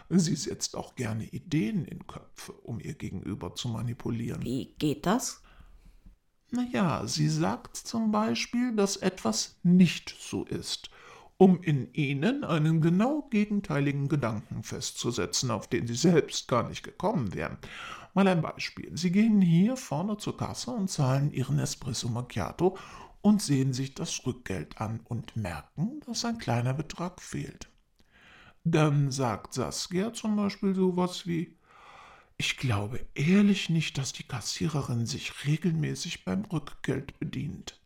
sie 0.10 0.36
setzt 0.36 0.76
auch 0.76 0.96
gerne 0.96 1.26
Ideen 1.26 1.86
in 1.86 2.06
Köpfe, 2.08 2.54
um 2.54 2.80
ihr 2.80 2.94
Gegenüber 2.94 3.56
zu 3.56 3.70
manipulieren. 3.70 4.42
Wie 4.44 4.74
geht 4.78 5.06
das? 5.06 5.41
Naja, 6.52 7.08
sie 7.08 7.30
sagt 7.30 7.78
zum 7.78 8.12
Beispiel, 8.12 8.76
dass 8.76 8.98
etwas 8.98 9.58
nicht 9.64 10.14
so 10.20 10.44
ist, 10.44 10.90
um 11.38 11.64
in 11.64 11.94
ihnen 11.94 12.44
einen 12.44 12.82
genau 12.82 13.22
gegenteiligen 13.30 14.10
Gedanken 14.10 14.62
festzusetzen, 14.64 15.50
auf 15.50 15.68
den 15.68 15.88
sie 15.88 15.96
selbst 15.96 16.50
gar 16.50 16.68
nicht 16.68 16.84
gekommen 16.84 17.34
wären. 17.34 17.58
Mal 18.14 18.28
ein 18.28 18.42
Beispiel. 18.42 18.92
Sie 18.98 19.14
gehen 19.14 19.40
hier 19.40 19.78
vorne 19.78 20.18
zur 20.18 20.36
Kasse 20.36 20.72
und 20.72 20.90
zahlen 20.90 21.32
Ihren 21.32 21.58
Espresso 21.58 22.10
Macchiato 22.10 22.78
und 23.22 23.42
sehen 23.42 23.72
sich 23.72 23.96
das 23.96 24.26
Rückgeld 24.26 24.82
an 24.82 25.00
und 25.06 25.38
merken, 25.38 26.02
dass 26.06 26.26
ein 26.26 26.38
kleiner 26.38 26.74
Betrag 26.74 27.22
fehlt. 27.22 27.70
Dann 28.66 29.10
sagt 29.10 29.54
Saskia 29.54 30.12
zum 30.12 30.36
Beispiel 30.36 30.76
sowas 30.76 31.26
wie 31.26 31.58
Ich 32.42 32.58
glaube 32.58 33.06
ehrlich 33.14 33.70
nicht, 33.70 34.00
dass 34.00 34.14
die 34.14 34.24
Kassiererin 34.24 35.06
sich 35.06 35.46
regelmäßig 35.46 36.26
beim 36.26 36.44
Rückgeld 36.46 37.20
bedient. 37.20 37.80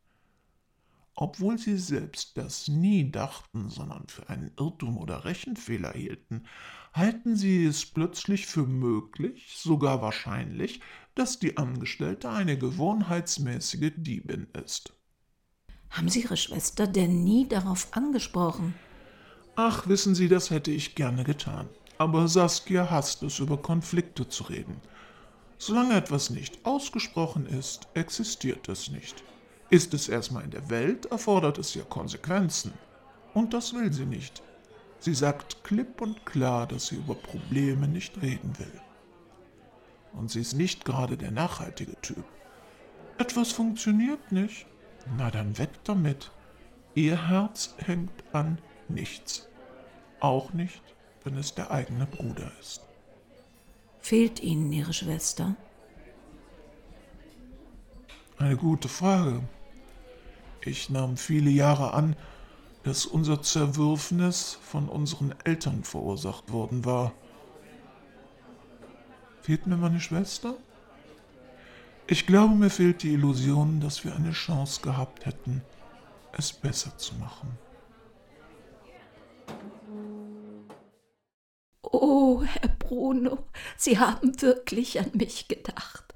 Obwohl 1.14 1.58
sie 1.58 1.78
selbst 1.78 2.38
das 2.38 2.70
nie 2.70 3.12
dachten, 3.12 3.68
sondern 3.68 4.08
für 4.08 4.30
einen 4.30 4.54
Irrtum 4.58 4.98
oder 4.98 5.26
Rechenfehler 5.26 5.92
hielten, 5.92 6.46
halten 6.94 7.36
sie 7.36 7.66
es 7.66 7.86
plötzlich 7.86 8.46
für 8.46 8.66
möglich, 8.66 9.58
sogar 9.58 10.02
wahrscheinlich, 10.02 10.80
dass 11.16 11.38
die 11.38 11.58
Angestellte 11.58 12.30
eine 12.30 12.58
gewohnheitsmäßige 12.58 13.92
Diebin 13.98 14.48
ist. 14.54 14.94
Haben 15.90 16.08
Sie 16.08 16.22
Ihre 16.22 16.38
Schwester 16.38 16.88
denn 16.88 17.26
nie 17.26 17.46
darauf 17.46 17.90
angesprochen? 17.92 18.74
Ach, 19.58 19.90
wissen 19.90 20.16
Sie, 20.16 20.30
das 20.30 20.50
hätte 20.50 20.72
ich 20.72 20.96
gerne 20.96 21.26
getan. 21.26 21.68
Aber 21.98 22.28
Saskia 22.28 22.90
hasst 22.90 23.24
es, 23.24 23.40
über 23.40 23.58
Konflikte 23.58 24.28
zu 24.28 24.44
reden. 24.44 24.82
Solange 25.58 25.96
etwas 25.96 26.30
nicht 26.30 26.66
ausgesprochen 26.66 27.46
ist, 27.46 27.88
existiert 27.94 28.68
es 28.68 28.90
nicht. 28.90 29.24
Ist 29.70 29.94
es 29.94 30.10
erstmal 30.10 30.44
in 30.44 30.52
der 30.52 30.70
Welt, 30.70 31.06
erfordert 31.08 31.58
es 31.58 31.74
ja 31.74 31.84
Konsequenzen. 31.84 32.74
Und 33.34 33.54
das 33.54 33.74
will 33.74 33.92
sie 33.92 34.06
nicht. 34.06 34.44
Sie 35.00 35.14
sagt 35.14 35.64
klipp 35.64 36.02
und 36.02 36.26
klar, 36.26 36.68
dass 36.68 36.88
sie 36.88 36.96
über 36.96 37.16
Probleme 37.16 37.88
nicht 37.88 38.22
reden 38.22 38.58
will. 38.60 38.82
Und 40.14 40.32
sie 40.32 40.42
ist 40.42 40.54
nicht 40.54 40.86
gerade 40.86 41.18
der 41.18 41.32
nachhaltige 41.32 42.00
Typ. 42.02 42.24
Etwas 43.18 43.52
funktioniert 43.52 44.32
nicht. 44.32 44.66
Na 45.18 45.32
dann 45.32 45.58
weg 45.58 45.70
damit. 45.84 46.32
Ihr 46.96 47.28
Herz 47.30 47.76
hängt 47.78 48.24
an 48.34 48.58
nichts. 48.88 49.48
Auch 50.20 50.54
nicht, 50.54 50.82
wenn 51.26 51.38
es 51.38 51.54
der 51.54 51.72
eigene 51.72 52.06
Bruder 52.06 52.50
ist. 52.62 52.82
Fehlt 54.00 54.40
Ihnen 54.40 54.72
Ihre 54.72 54.94
Schwester? 54.94 55.56
Eine 58.38 58.56
gute 58.56 58.88
Frage. 58.88 59.42
Ich 60.62 60.90
nahm 60.90 61.18
viele 61.18 61.50
Jahre 61.50 61.94
an, 61.94 62.16
dass 62.84 63.06
unser 63.06 63.42
Zerwürfnis 63.42 64.60
von 64.62 64.88
unseren 64.88 65.34
Eltern 65.44 65.84
verursacht 65.84 66.52
worden 66.52 66.86
war. 66.86 67.12
Fehlt 69.42 69.66
mir 69.66 69.78
meine 69.78 70.00
Schwester? 70.00 70.56
Ich 72.08 72.28
glaube, 72.28 72.54
mir 72.54 72.70
fehlt 72.70 73.02
die 73.02 73.14
Illusion, 73.14 73.80
dass 73.80 74.04
wir 74.06 74.16
eine 74.16 74.32
Chance 74.32 74.82
gehabt 74.82 75.26
hätten, 75.26 75.64
es 76.34 76.54
besser 76.54 76.96
zu 76.98 77.16
machen. 77.16 77.58
Bruno, 82.88 83.40
Sie 83.78 83.98
haben 83.98 84.40
wirklich 84.42 85.00
an 85.00 85.10
mich 85.14 85.48
gedacht. 85.48 86.14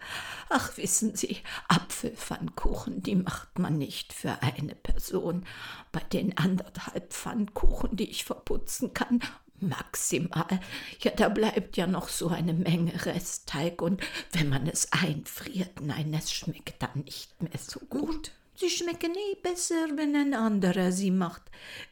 Ach, 0.50 0.78
wissen 0.78 1.16
Sie, 1.16 1.38
Apfelpfannkuchen, 1.68 3.02
die 3.02 3.16
macht 3.16 3.58
man 3.58 3.78
nicht 3.78 4.14
für 4.14 4.42
eine 4.44 4.76
Person. 4.76 5.46
Bei 5.92 6.00
den 6.00 6.38
anderthalb 6.38 7.12
Pfannkuchen, 7.12 7.96
die 7.96 8.10
ich 8.10 8.24
verputzen 8.24 8.94
kann, 8.94 9.20
maximal. 9.60 10.60
Ja, 11.02 11.12
da 11.12 11.30
bleibt 11.30 11.76
ja 11.76 11.88
noch 11.88 12.08
so 12.08 12.28
eine 12.30 12.54
Menge 12.54 13.06
Restteig 13.06 13.82
und 13.82 14.02
wenn 14.32 14.50
man 14.50 14.68
es 14.68 14.92
einfriert, 14.92 15.82
nein, 15.82 16.14
es 16.14 16.32
schmeckt 16.32 16.82
dann 16.84 17.04
nicht 17.04 17.42
mehr 17.42 17.60
so 17.60 17.80
gut. 17.80 18.32
Sie 18.56 18.70
schmecken 18.70 19.16
eh 19.16 19.36
besser, 19.42 19.88
wenn 19.96 20.16
ein 20.16 20.34
anderer 20.36 20.92
sie 20.92 21.12
macht. 21.12 21.44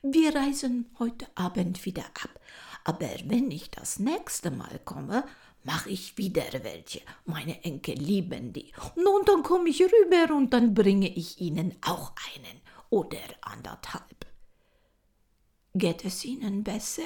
Wir 0.04 0.36
reisen 0.36 0.90
heute 1.00 1.26
Abend 1.36 1.86
wieder 1.86 2.06
ab. 2.06 2.40
Aber 2.88 3.10
wenn 3.26 3.52
ich 3.52 3.70
das 3.70 4.00
nächste 4.00 4.50
Mal 4.50 4.80
komme, 4.86 5.26
mache 5.66 5.90
ich 5.90 6.18
wieder 6.18 6.46
welche. 6.64 7.02
Meine 7.26 7.62
Enkel 7.66 7.96
lieben 7.96 8.54
die. 8.54 8.72
Nun, 8.96 9.26
dann 9.26 9.44
komme 9.44 9.68
ich 9.68 9.82
rüber 9.82 10.34
und 10.34 10.52
dann 10.54 10.74
bringe 10.74 11.10
ich 11.14 11.42
ihnen 11.42 11.76
auch 11.82 12.14
einen 12.34 12.62
oder 12.90 13.18
anderthalb. 13.42 14.26
Geht 15.76 16.06
es 16.06 16.24
Ihnen 16.24 16.64
besser? 16.64 17.04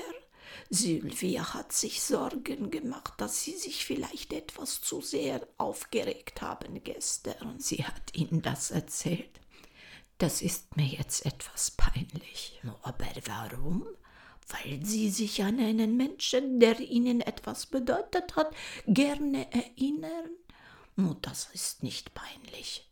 Sylvia 0.69 1.55
hat 1.55 1.73
sich 1.73 2.03
Sorgen 2.03 2.69
gemacht, 2.69 3.13
dass 3.17 3.41
Sie 3.41 3.57
sich 3.57 3.83
vielleicht 3.83 4.33
etwas 4.33 4.81
zu 4.81 5.01
sehr 5.01 5.47
aufgeregt 5.57 6.43
haben 6.43 6.83
gestern. 6.83 7.59
Sie 7.59 7.83
hat 7.83 8.13
Ihnen 8.13 8.43
das 8.43 8.69
erzählt. 8.69 9.41
Das 10.19 10.43
ist 10.43 10.77
mir 10.77 10.85
jetzt 10.85 11.25
etwas 11.25 11.71
peinlich. 11.71 12.61
Aber 12.83 13.07
warum? 13.25 13.87
Weil 14.47 14.85
Sie 14.85 15.09
sich 15.09 15.43
an 15.43 15.59
einen 15.59 15.95
Menschen, 15.97 16.59
der 16.59 16.79
Ihnen 16.79 17.21
etwas 17.21 17.65
bedeutet 17.65 18.35
hat, 18.35 18.53
gerne 18.87 19.51
erinnern? 19.53 20.29
Das 21.21 21.49
ist 21.53 21.83
nicht 21.83 22.13
peinlich. 22.13 22.89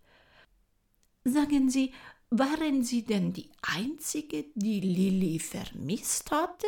Sagen 1.23 1.69
Sie, 1.69 1.93
waren 2.29 2.83
Sie 2.83 3.03
denn 3.03 3.33
die 3.33 3.49
Einzige, 3.61 4.45
die 4.55 4.79
Lilly 4.79 5.39
vermisst 5.39 6.31
hatte? 6.31 6.67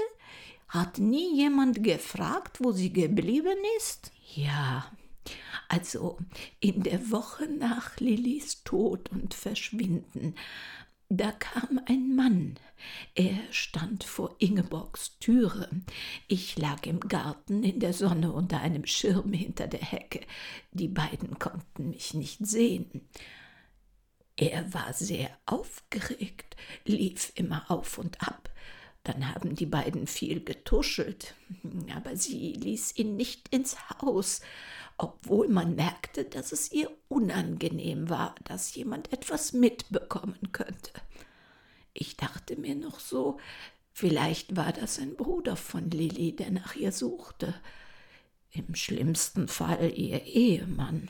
Hat 0.72 1.00
nie 1.00 1.36
jemand 1.36 1.84
gefragt, 1.84 2.60
wo 2.62 2.72
sie 2.72 2.94
geblieben 2.94 3.58
ist? 3.78 4.12
Ja, 4.36 4.90
also 5.68 6.18
in 6.62 6.84
der 6.84 7.12
Woche 7.12 7.46
nach 7.48 8.00
Lillys 8.00 8.64
Tod 8.64 9.12
und 9.12 9.34
Verschwinden, 9.34 10.36
da 11.10 11.34
kam 11.34 11.82
ein 11.88 12.16
Mann. 12.16 12.56
Er 13.16 13.38
stand 13.52 14.04
vor 14.04 14.36
Ingeborgs 14.40 15.18
Türe. 15.20 15.70
Ich 16.28 16.58
lag 16.58 16.86
im 16.86 17.00
Garten 17.00 17.64
in 17.64 17.80
der 17.80 17.94
Sonne 17.94 18.32
unter 18.32 18.62
einem 18.62 18.86
Schirm 18.86 19.34
hinter 19.34 19.68
der 19.68 19.82
Hecke. 19.82 20.22
Die 20.72 20.88
beiden 20.88 21.40
konnten 21.40 21.90
mich 21.90 22.14
nicht 22.14 22.46
sehen. 22.46 23.08
Er 24.36 24.74
war 24.74 24.94
sehr 24.94 25.30
aufgeregt, 25.46 26.56
lief 26.86 27.32
immer 27.36 27.70
auf 27.70 27.98
und 27.98 28.22
ab. 28.22 28.50
Dann 29.04 29.34
haben 29.34 29.56
die 29.56 29.66
beiden 29.66 30.08
viel 30.08 30.44
getuschelt, 30.44 31.36
aber 31.96 32.16
sie 32.16 32.54
ließ 32.54 32.98
ihn 32.98 33.16
nicht 33.16 33.50
ins 33.50 33.78
Haus 34.02 34.42
obwohl 35.02 35.48
man 35.48 35.74
merkte, 35.74 36.26
dass 36.26 36.52
es 36.52 36.72
ihr 36.72 36.92
unangenehm 37.08 38.10
war, 38.10 38.36
dass 38.44 38.76
jemand 38.76 39.12
etwas 39.12 39.52
mitbekommen 39.52 40.52
könnte. 40.52 40.92
Ich 41.94 42.18
dachte 42.18 42.56
mir 42.56 42.76
noch 42.76 43.00
so, 43.00 43.40
vielleicht 43.92 44.56
war 44.56 44.72
das 44.74 45.00
ein 45.00 45.16
Bruder 45.16 45.56
von 45.56 45.90
Lilli, 45.90 46.36
der 46.36 46.52
nach 46.52 46.76
ihr 46.76 46.92
suchte. 46.92 47.54
Im 48.52 48.76
schlimmsten 48.76 49.48
Fall 49.48 49.94
ihr 49.96 50.24
Ehemann. 50.24 51.10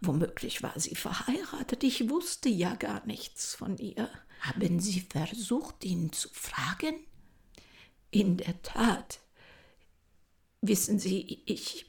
Womöglich 0.00 0.62
war 0.62 0.78
sie 0.78 0.94
verheiratet, 0.94 1.82
ich 1.82 2.08
wusste 2.08 2.48
ja 2.48 2.74
gar 2.76 3.04
nichts 3.06 3.54
von 3.54 3.76
ihr. 3.78 4.08
Haben 4.40 4.78
Sie 4.78 5.00
versucht, 5.00 5.84
ihn 5.84 6.12
zu 6.12 6.28
fragen? 6.32 6.94
In 8.10 8.36
der 8.36 8.62
Tat. 8.62 9.18
Wissen 10.60 10.98
Sie, 10.98 11.42
ich 11.46 11.86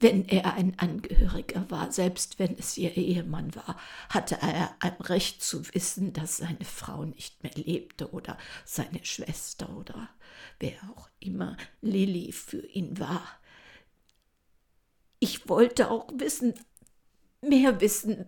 wenn 0.00 0.28
er 0.28 0.54
ein 0.54 0.78
Angehöriger 0.78 1.70
war, 1.70 1.90
selbst 1.90 2.38
wenn 2.38 2.56
es 2.56 2.76
ihr 2.78 2.96
Ehemann 2.96 3.54
war, 3.56 3.76
hatte 4.08 4.38
er 4.40 4.74
ein 4.78 4.94
Recht 5.00 5.42
zu 5.42 5.66
wissen, 5.74 6.12
dass 6.12 6.36
seine 6.36 6.64
Frau 6.64 7.04
nicht 7.04 7.42
mehr 7.42 7.52
lebte 7.54 8.10
oder 8.12 8.38
seine 8.64 9.04
Schwester 9.04 9.76
oder 9.76 10.08
wer 10.60 10.76
auch 10.94 11.08
immer 11.18 11.56
Lilly 11.80 12.30
für 12.32 12.64
ihn 12.64 12.98
war. 13.00 13.22
Ich 15.18 15.48
wollte 15.48 15.90
auch 15.90 16.08
wissen, 16.14 16.54
mehr 17.42 17.80
wissen, 17.80 18.26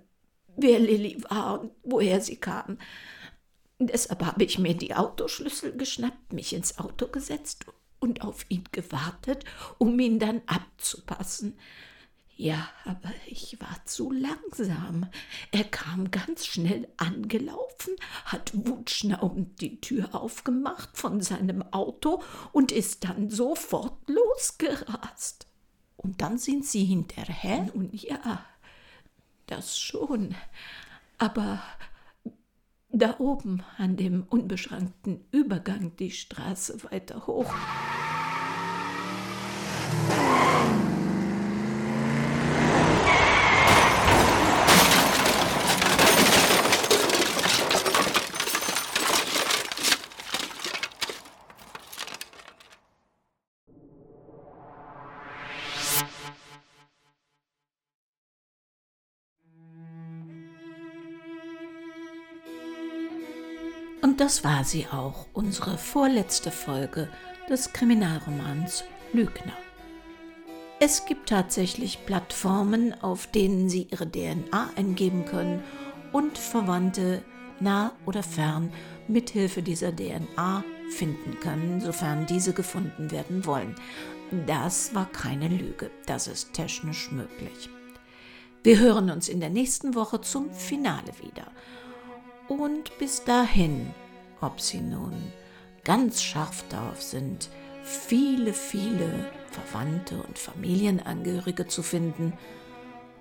wer 0.57 0.81
Lilly 0.81 1.23
war 1.29 1.61
und 1.61 1.73
woher 1.85 2.21
sie 2.21 2.37
kam. 2.37 2.79
Deshalb 3.79 4.25
habe 4.25 4.43
ich 4.45 4.59
mir 4.59 4.75
die 4.75 4.95
Autoschlüssel 4.95 5.77
geschnappt, 5.77 6.33
mich 6.33 6.53
ins 6.53 6.79
Auto 6.79 7.07
gesetzt 7.07 7.67
und 8.01 8.23
auf 8.23 8.45
ihn 8.49 8.65
gewartet, 8.73 9.45
um 9.79 9.99
ihn 10.01 10.19
dann 10.19 10.43
abzupassen. 10.47 11.57
Ja, 12.41 12.71
aber 12.87 13.13
ich 13.27 13.61
war 13.61 13.85
zu 13.85 14.11
langsam. 14.11 15.11
Er 15.53 15.65
kam 15.65 16.11
ganz 16.11 16.47
schnell 16.47 16.89
angelaufen, 16.97 17.95
hat 18.25 18.53
wutschnaubend 18.55 19.61
die 19.61 19.79
Tür 19.83 20.15
aufgemacht 20.15 20.97
von 20.97 21.21
seinem 21.21 21.63
Auto 21.71 22.23
und 22.53 22.73
ist 22.73 23.05
dann 23.05 23.29
sofort 23.29 24.09
losgerast. 24.09 25.49
Und 25.99 26.23
dann 26.23 26.39
sind 26.39 26.65
Sie 26.65 26.85
hinterher? 26.87 27.69
Nun 27.75 27.91
ja, 27.93 28.43
das 29.45 29.79
schon. 29.79 30.35
Aber 31.19 31.63
da 32.89 33.17
oben 33.19 33.63
an 33.77 33.99
dem 33.99 34.23
unbeschrankten 34.23 35.27
Übergang 35.31 35.95
die 35.97 36.11
Straße 36.11 36.85
weiter 36.85 37.27
hoch. 37.27 37.53
Das 64.31 64.45
war 64.45 64.63
sie 64.63 64.87
auch, 64.87 65.27
unsere 65.33 65.77
vorletzte 65.77 66.53
Folge 66.53 67.09
des 67.49 67.73
Kriminalromans 67.73 68.85
Lügner. 69.13 69.55
Es 70.79 71.05
gibt 71.05 71.31
tatsächlich 71.31 72.07
Plattformen, 72.07 72.95
auf 73.03 73.27
denen 73.27 73.69
Sie 73.69 73.89
Ihre 73.91 74.09
DNA 74.09 74.71
eingeben 74.77 75.25
können 75.25 75.65
und 76.13 76.39
Verwandte 76.39 77.25
nah 77.59 77.91
oder 78.07 78.23
fern 78.23 78.73
mithilfe 79.09 79.65
dieser 79.65 79.91
DNA 79.91 80.63
finden 80.91 81.41
können, 81.41 81.81
sofern 81.81 82.25
diese 82.27 82.53
gefunden 82.53 83.11
werden 83.11 83.45
wollen. 83.47 83.75
Das 84.47 84.95
war 84.95 85.07
keine 85.07 85.49
Lüge, 85.49 85.91
das 86.07 86.29
ist 86.29 86.53
technisch 86.53 87.11
möglich. 87.11 87.69
Wir 88.63 88.79
hören 88.79 89.11
uns 89.11 89.29
in 89.29 89.41
der 89.41 89.51
nächsten 89.51 89.97
Woche 89.97 90.21
zum 90.21 90.53
Finale 90.53 91.19
wieder. 91.21 91.51
Und 92.47 92.97
bis 93.01 93.25
dahin, 93.25 93.93
ob 94.41 94.61
Sie 94.61 94.81
nun 94.81 95.15
ganz 95.85 96.23
scharf 96.23 96.65
darauf 96.69 97.03
sind, 97.03 97.49
viele, 97.83 98.53
viele 98.53 99.31
Verwandte 99.51 100.23
und 100.23 100.39
Familienangehörige 100.39 101.67
zu 101.67 101.83
finden, 101.83 102.35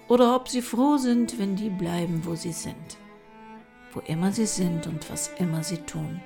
oder 0.07 0.35
ob 0.35 0.49
Sie 0.49 0.61
froh 0.61 0.97
sind, 0.97 1.37
wenn 1.39 1.55
die 1.55 1.69
bleiben, 1.69 2.25
wo 2.25 2.35
sie 2.35 2.51
sind, 2.51 2.97
wo 3.93 3.99
immer 4.01 4.31
sie 4.31 4.47
sind 4.47 4.87
und 4.87 5.09
was 5.11 5.31
immer 5.37 5.63
sie 5.63 5.77
tun. 5.77 6.19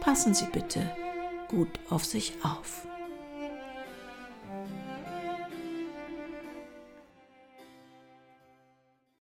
Passen 0.00 0.34
Sie 0.34 0.46
bitte 0.52 0.90
gut 1.48 1.80
auf 1.88 2.04
sich 2.04 2.34
auf. 2.42 2.86